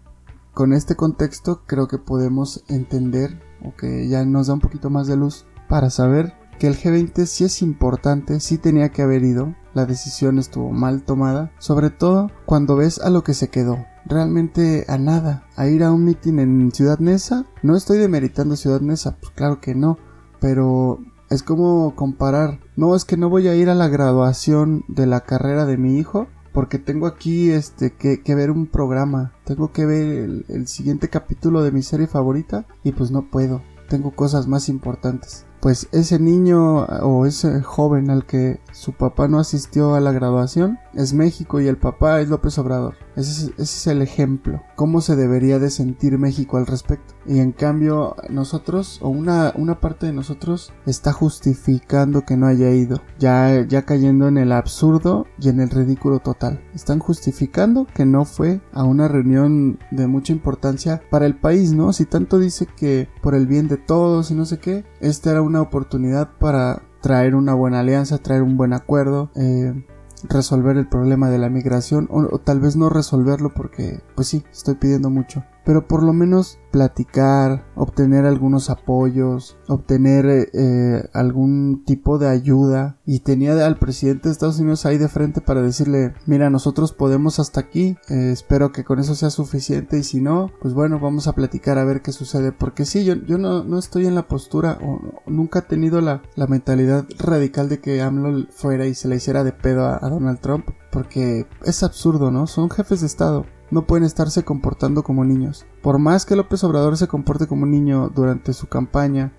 con 0.52 0.72
este 0.72 0.94
contexto 0.94 1.62
creo 1.66 1.88
que 1.88 1.98
podemos 1.98 2.64
entender 2.68 3.40
o 3.64 3.74
que 3.74 4.08
ya 4.08 4.24
nos 4.24 4.48
da 4.48 4.54
un 4.54 4.60
poquito 4.60 4.90
más 4.90 5.06
de 5.06 5.16
luz 5.16 5.46
para 5.68 5.90
saber 5.90 6.34
que 6.58 6.66
el 6.66 6.76
G20 6.76 7.26
sí 7.26 7.44
es 7.44 7.62
importante, 7.62 8.38
sí 8.40 8.58
tenía 8.58 8.90
que 8.90 9.02
haber 9.02 9.24
ido, 9.24 9.54
la 9.74 9.86
decisión 9.86 10.38
estuvo 10.38 10.70
mal 10.70 11.02
tomada, 11.02 11.52
sobre 11.58 11.90
todo 11.90 12.30
cuando 12.46 12.76
ves 12.76 12.98
a 13.00 13.10
lo 13.10 13.22
que 13.22 13.34
se 13.34 13.48
quedó. 13.48 13.84
Realmente 14.06 14.84
a 14.88 14.98
nada, 14.98 15.44
a 15.56 15.66
ir 15.66 15.82
a 15.82 15.92
un 15.92 16.04
meeting 16.04 16.38
en 16.38 16.72
Ciudad 16.72 16.98
Neza, 16.98 17.46
no 17.62 17.76
estoy 17.76 17.98
demeritando 17.98 18.56
Ciudad 18.56 18.80
Neza, 18.80 19.16
pues 19.16 19.32
claro 19.34 19.60
que 19.60 19.74
no, 19.74 19.98
pero 20.40 21.00
es 21.30 21.42
como 21.42 21.94
comparar, 21.96 22.60
no 22.76 22.94
es 22.94 23.04
que 23.04 23.16
no 23.16 23.28
voy 23.30 23.48
a 23.48 23.54
ir 23.54 23.70
a 23.70 23.74
la 23.74 23.88
graduación 23.88 24.84
de 24.88 25.06
la 25.06 25.20
carrera 25.20 25.64
de 25.64 25.76
mi 25.76 25.98
hijo, 25.98 26.28
porque 26.52 26.78
tengo 26.78 27.06
aquí 27.06 27.50
este 27.50 27.92
que, 27.92 28.34
ver 28.34 28.50
un 28.50 28.66
programa, 28.66 29.32
tengo 29.44 29.72
que 29.72 29.86
ver 29.86 30.44
el 30.48 30.68
siguiente 30.68 31.08
capítulo 31.08 31.62
de 31.62 31.72
mi 31.72 31.82
serie 31.82 32.06
favorita 32.06 32.66
y 32.84 32.92
pues 32.92 33.10
no 33.10 33.28
puedo, 33.30 33.62
tengo 33.88 34.14
cosas 34.14 34.46
más 34.46 34.68
importantes 34.68 35.46
pues 35.64 35.88
ese 35.92 36.18
niño 36.18 36.80
o 36.84 37.24
ese 37.24 37.62
joven 37.62 38.10
al 38.10 38.26
que 38.26 38.60
su 38.72 38.92
papá 38.92 39.28
no 39.28 39.38
asistió 39.38 39.94
a 39.94 40.00
la 40.00 40.12
graduación 40.12 40.78
es 40.92 41.14
México 41.14 41.58
y 41.58 41.68
el 41.68 41.78
papá 41.78 42.20
es 42.20 42.28
López 42.28 42.58
Obrador. 42.58 42.96
Ese 43.16 43.52
es, 43.58 43.86
el 43.86 44.02
ejemplo. 44.02 44.62
¿Cómo 44.76 45.00
se 45.00 45.16
debería 45.16 45.58
de 45.58 45.70
sentir 45.70 46.18
México 46.18 46.56
al 46.56 46.66
respecto? 46.66 47.14
Y 47.26 47.38
en 47.38 47.52
cambio 47.52 48.16
nosotros, 48.28 48.98
o 49.02 49.08
una, 49.08 49.52
una 49.56 49.80
parte 49.80 50.06
de 50.06 50.12
nosotros, 50.12 50.72
está 50.86 51.12
justificando 51.12 52.22
que 52.22 52.36
no 52.36 52.46
haya 52.46 52.70
ido. 52.70 53.00
Ya, 53.18 53.64
ya 53.66 53.82
cayendo 53.82 54.28
en 54.28 54.38
el 54.38 54.52
absurdo 54.52 55.26
y 55.40 55.48
en 55.48 55.60
el 55.60 55.70
ridículo 55.70 56.18
total. 56.18 56.60
Están 56.74 56.98
justificando 56.98 57.86
que 57.94 58.04
no 58.04 58.24
fue 58.24 58.60
a 58.72 58.84
una 58.84 59.08
reunión 59.08 59.78
de 59.90 60.06
mucha 60.06 60.32
importancia 60.32 61.02
para 61.10 61.26
el 61.26 61.36
país, 61.36 61.72
¿no? 61.72 61.92
Si 61.92 62.06
tanto 62.06 62.38
dice 62.38 62.66
que 62.66 63.08
por 63.22 63.34
el 63.34 63.46
bien 63.46 63.68
de 63.68 63.76
todos 63.76 64.30
y 64.30 64.34
no 64.34 64.44
sé 64.44 64.58
qué, 64.58 64.84
esta 65.00 65.30
era 65.30 65.42
una 65.42 65.60
oportunidad 65.60 66.36
para 66.38 66.82
traer 67.00 67.34
una 67.34 67.52
buena 67.52 67.80
alianza, 67.80 68.16
traer 68.16 68.42
un 68.42 68.56
buen 68.56 68.72
acuerdo, 68.72 69.30
eh, 69.36 69.74
resolver 70.22 70.76
el 70.76 70.88
problema 70.88 71.30
de 71.30 71.38
la 71.38 71.48
migración 71.48 72.08
o, 72.10 72.38
tal 72.38 72.60
vez 72.60 72.76
no 72.76 72.88
resolverlo 72.88 73.52
porque 73.52 74.00
pues 74.14 74.28
sí, 74.28 74.44
estoy 74.52 74.74
pidiendo 74.76 75.10
mucho 75.10 75.44
pero 75.64 75.88
por 75.88 76.02
lo 76.02 76.12
menos 76.12 76.58
platicar, 76.70 77.66
obtener 77.76 78.26
algunos 78.26 78.68
apoyos, 78.68 79.56
obtener 79.68 80.26
eh, 80.26 80.50
eh, 80.52 81.08
algún 81.12 81.84
tipo 81.84 82.18
de 82.18 82.28
ayuda. 82.28 82.98
Y 83.06 83.20
tenía 83.20 83.64
al 83.64 83.78
presidente 83.78 84.28
de 84.28 84.32
Estados 84.32 84.58
Unidos 84.58 84.84
ahí 84.84 84.98
de 84.98 85.08
frente 85.08 85.40
para 85.40 85.62
decirle, 85.62 86.14
mira, 86.26 86.50
nosotros 86.50 86.92
podemos 86.92 87.38
hasta 87.38 87.60
aquí, 87.60 87.96
eh, 88.08 88.30
espero 88.32 88.72
que 88.72 88.82
con 88.82 88.98
eso 88.98 89.14
sea 89.14 89.30
suficiente 89.30 89.98
y 89.98 90.02
si 90.02 90.20
no, 90.20 90.50
pues 90.60 90.74
bueno, 90.74 90.98
vamos 90.98 91.28
a 91.28 91.32
platicar 91.32 91.78
a 91.78 91.84
ver 91.84 92.02
qué 92.02 92.10
sucede. 92.10 92.50
Porque 92.50 92.84
sí, 92.84 93.04
yo, 93.04 93.14
yo 93.14 93.38
no, 93.38 93.62
no 93.62 93.78
estoy 93.78 94.06
en 94.06 94.16
la 94.16 94.26
postura 94.26 94.78
o 94.82 95.00
nunca 95.26 95.60
he 95.60 95.62
tenido 95.62 96.00
la, 96.00 96.22
la 96.34 96.48
mentalidad 96.48 97.06
radical 97.18 97.68
de 97.68 97.78
que 97.80 98.02
AMLO 98.02 98.48
fuera 98.50 98.86
y 98.86 98.94
se 98.94 99.06
le 99.06 99.16
hiciera 99.16 99.44
de 99.44 99.52
pedo 99.52 99.86
a 99.86 100.00
Donald 100.08 100.40
Trump. 100.40 100.66
Porque 100.90 101.46
es 101.64 101.82
absurdo, 101.82 102.30
¿no? 102.30 102.46
Son 102.46 102.70
jefes 102.70 103.00
de 103.00 103.06
Estado 103.06 103.46
no 103.70 103.86
pueden 103.86 104.04
estarse 104.04 104.44
comportando 104.44 105.02
como 105.02 105.24
niños. 105.24 105.66
Por 105.82 105.98
más 105.98 106.26
que 106.26 106.36
López 106.36 106.62
Obrador 106.64 106.96
se 106.96 107.08
comporte 107.08 107.46
como 107.46 107.64
un 107.64 107.70
niño 107.70 108.10
durante 108.14 108.52
su 108.52 108.68
campaña 108.68 109.32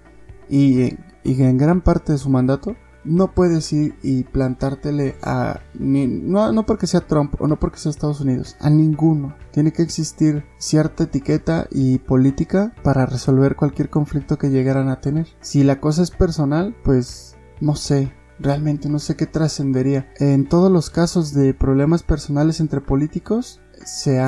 y, 0.49 0.97
en 1.23 1.57
gran 1.57 1.81
parte 1.81 2.13
de 2.13 2.17
su 2.17 2.29
mandato, 2.29 2.75
no 3.03 3.33
puedes 3.33 3.71
ir 3.71 3.95
y 4.01 4.23
plantártele 4.23 5.15
a... 5.21 5.59
no, 5.75 6.51
no 6.51 6.65
porque 6.65 6.87
sea 6.87 7.01
Trump 7.01 7.39
o 7.39 7.47
no 7.47 7.59
porque 7.59 7.77
sea 7.77 7.91
Estados 7.91 8.19
Unidos, 8.19 8.57
a 8.59 8.69
ninguno. 8.69 9.35
Tiene 9.51 9.71
que 9.71 9.83
existir 9.83 10.43
cierta 10.57 11.03
etiqueta 11.03 11.67
y 11.71 11.99
política 11.99 12.73
para 12.83 13.05
resolver 13.05 13.55
cualquier 13.55 13.89
conflicto 13.89 14.37
que 14.37 14.49
llegaran 14.49 14.89
a 14.89 15.01
tener. 15.01 15.27
Si 15.39 15.63
la 15.63 15.79
cosa 15.79 16.01
es 16.01 16.09
personal, 16.11 16.75
pues 16.83 17.37
no 17.61 17.75
sé, 17.75 18.11
realmente 18.39 18.89
no 18.89 18.99
sé 18.99 19.15
qué 19.15 19.25
trascendería. 19.25 20.11
En 20.17 20.47
todos 20.47 20.71
los 20.71 20.89
casos 20.89 21.33
de 21.33 21.53
problemas 21.53 22.03
personales 22.03 22.59
entre 22.59 22.81
políticos, 22.81 23.61
se, 23.85 24.21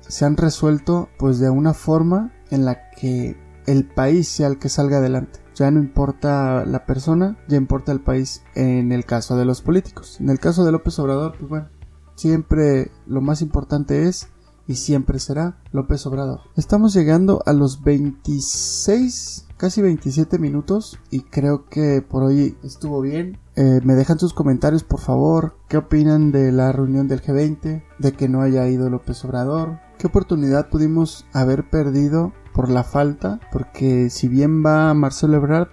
se 0.00 0.24
han 0.24 0.36
resuelto 0.36 1.08
pues 1.18 1.38
de 1.38 1.50
una 1.50 1.72
forma 1.74 2.32
en 2.50 2.64
la 2.64 2.90
que 2.90 3.36
el 3.66 3.86
país 3.86 4.28
sea 4.28 4.48
el 4.48 4.58
que 4.58 4.68
salga 4.68 4.98
adelante. 4.98 5.40
Ya 5.54 5.70
no 5.70 5.80
importa 5.80 6.64
la 6.64 6.86
persona, 6.86 7.38
ya 7.48 7.56
importa 7.56 7.92
el 7.92 8.00
país 8.00 8.42
en 8.54 8.92
el 8.92 9.04
caso 9.04 9.36
de 9.36 9.44
los 9.44 9.62
políticos. 9.62 10.18
En 10.20 10.30
el 10.30 10.38
caso 10.38 10.64
de 10.64 10.72
López 10.72 10.98
Obrador, 10.98 11.36
pues 11.38 11.48
bueno, 11.48 11.68
siempre 12.16 12.90
lo 13.06 13.20
más 13.20 13.42
importante 13.42 14.08
es 14.08 14.28
y 14.66 14.76
siempre 14.76 15.18
será 15.18 15.58
López 15.72 16.06
Obrador. 16.06 16.40
Estamos 16.56 16.94
llegando 16.94 17.42
a 17.44 17.52
los 17.52 17.82
26, 17.82 19.48
casi 19.56 19.82
27 19.82 20.38
minutos 20.38 20.98
y 21.10 21.20
creo 21.22 21.66
que 21.66 22.02
por 22.02 22.22
hoy 22.22 22.56
estuvo 22.62 23.00
bien. 23.00 23.38
Eh, 23.60 23.82
me 23.84 23.94
dejan 23.94 24.18
sus 24.18 24.32
comentarios 24.32 24.84
por 24.84 25.00
favor. 25.00 25.54
¿Qué 25.68 25.76
opinan 25.76 26.32
de 26.32 26.50
la 26.50 26.72
reunión 26.72 27.08
del 27.08 27.20
G20? 27.20 27.84
De 27.98 28.12
que 28.12 28.26
no 28.26 28.40
haya 28.40 28.66
ido 28.66 28.88
López 28.88 29.22
Obrador. 29.26 29.80
¿Qué 29.98 30.06
oportunidad 30.06 30.70
pudimos 30.70 31.26
haber 31.34 31.68
perdido 31.68 32.32
por 32.54 32.70
la 32.70 32.84
falta? 32.84 33.38
Porque 33.52 34.08
si 34.08 34.28
bien 34.28 34.64
va 34.64 34.94
Marcelo 34.94 35.36
Ebrard, 35.36 35.68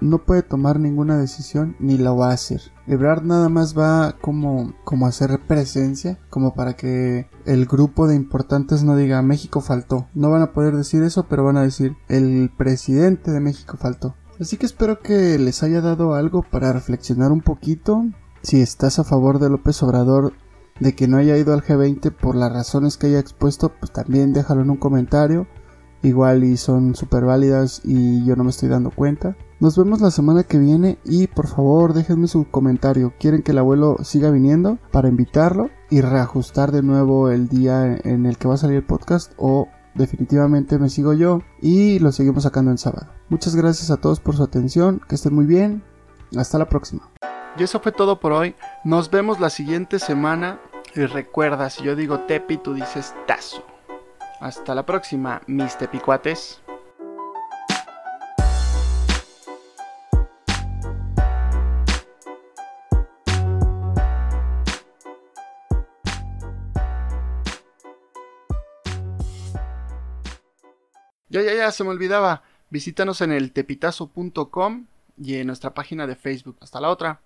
no 0.00 0.18
puede 0.24 0.42
tomar 0.42 0.78
ninguna 0.78 1.18
decisión 1.18 1.74
ni 1.80 1.98
la 1.98 2.12
va 2.12 2.30
a 2.30 2.34
hacer. 2.34 2.60
Ebrard 2.86 3.24
nada 3.24 3.48
más 3.48 3.76
va 3.76 4.16
como, 4.20 4.72
como 4.84 5.08
hacer 5.08 5.40
presencia, 5.44 6.20
como 6.30 6.54
para 6.54 6.74
que 6.74 7.28
el 7.44 7.66
grupo 7.66 8.06
de 8.06 8.14
importantes 8.14 8.84
no 8.84 8.94
diga 8.94 9.20
México 9.22 9.60
faltó. 9.60 10.06
No 10.14 10.30
van 10.30 10.42
a 10.42 10.52
poder 10.52 10.76
decir 10.76 11.02
eso, 11.02 11.26
pero 11.28 11.42
van 11.42 11.56
a 11.56 11.62
decir 11.62 11.96
el 12.08 12.52
presidente 12.56 13.32
de 13.32 13.40
México 13.40 13.76
faltó. 13.76 14.14
Así 14.42 14.56
que 14.56 14.66
espero 14.66 14.98
que 14.98 15.38
les 15.38 15.62
haya 15.62 15.80
dado 15.80 16.14
algo 16.14 16.42
para 16.42 16.72
reflexionar 16.72 17.30
un 17.30 17.42
poquito. 17.42 18.06
Si 18.42 18.60
estás 18.60 18.98
a 18.98 19.04
favor 19.04 19.38
de 19.38 19.48
López 19.48 19.80
Obrador 19.84 20.32
de 20.80 20.96
que 20.96 21.06
no 21.06 21.18
haya 21.18 21.36
ido 21.36 21.54
al 21.54 21.62
G20 21.62 22.10
por 22.10 22.34
las 22.34 22.52
razones 22.52 22.96
que 22.96 23.06
haya 23.06 23.20
expuesto, 23.20 23.72
pues 23.78 23.92
también 23.92 24.32
déjalo 24.32 24.62
en 24.62 24.70
un 24.70 24.78
comentario. 24.78 25.46
Igual 26.02 26.42
y 26.42 26.56
son 26.56 26.96
súper 26.96 27.24
válidas 27.24 27.82
y 27.84 28.24
yo 28.24 28.34
no 28.34 28.42
me 28.42 28.50
estoy 28.50 28.68
dando 28.68 28.90
cuenta. 28.90 29.36
Nos 29.60 29.78
vemos 29.78 30.00
la 30.00 30.10
semana 30.10 30.42
que 30.42 30.58
viene 30.58 30.98
y 31.04 31.28
por 31.28 31.46
favor 31.46 31.92
déjenme 31.92 32.26
su 32.26 32.50
comentario. 32.50 33.14
¿Quieren 33.20 33.44
que 33.44 33.52
el 33.52 33.58
abuelo 33.58 33.98
siga 34.02 34.32
viniendo 34.32 34.80
para 34.90 35.08
invitarlo 35.08 35.70
y 35.88 36.00
reajustar 36.00 36.72
de 36.72 36.82
nuevo 36.82 37.30
el 37.30 37.46
día 37.46 37.96
en 38.02 38.26
el 38.26 38.38
que 38.38 38.48
va 38.48 38.54
a 38.54 38.56
salir 38.56 38.78
el 38.78 38.86
podcast 38.86 39.34
o 39.36 39.68
definitivamente 39.94 40.78
me 40.78 40.88
sigo 40.88 41.12
yo 41.12 41.40
y 41.60 41.98
lo 41.98 42.12
seguimos 42.12 42.44
sacando 42.44 42.70
el 42.70 42.78
sábado. 42.78 43.08
Muchas 43.28 43.54
gracias 43.54 43.90
a 43.90 43.98
todos 43.98 44.20
por 44.20 44.36
su 44.36 44.42
atención, 44.42 45.00
que 45.08 45.14
estén 45.14 45.34
muy 45.34 45.46
bien, 45.46 45.82
hasta 46.36 46.58
la 46.58 46.68
próxima. 46.68 47.10
Y 47.58 47.64
eso 47.64 47.80
fue 47.80 47.92
todo 47.92 48.18
por 48.18 48.32
hoy, 48.32 48.54
nos 48.84 49.10
vemos 49.10 49.38
la 49.38 49.50
siguiente 49.50 49.98
semana 49.98 50.58
y 50.94 51.04
recuerda, 51.04 51.68
si 51.68 51.82
yo 51.82 51.94
digo 51.96 52.20
tepi, 52.20 52.56
tú 52.56 52.74
dices 52.74 53.14
tazo. 53.26 53.64
Hasta 54.40 54.74
la 54.74 54.84
próxima, 54.84 55.42
mis 55.46 55.76
tepicuates. 55.76 56.61
Ya, 71.32 71.40
ya, 71.40 71.54
ya, 71.54 71.72
se 71.72 71.82
me 71.82 71.88
olvidaba. 71.88 72.42
Visítanos 72.68 73.22
en 73.22 73.32
el 73.32 73.52
tepitazo.com 73.52 74.86
y 75.16 75.36
en 75.36 75.46
nuestra 75.46 75.72
página 75.72 76.06
de 76.06 76.14
Facebook. 76.14 76.58
Hasta 76.60 76.78
la 76.78 76.90
otra. 76.90 77.20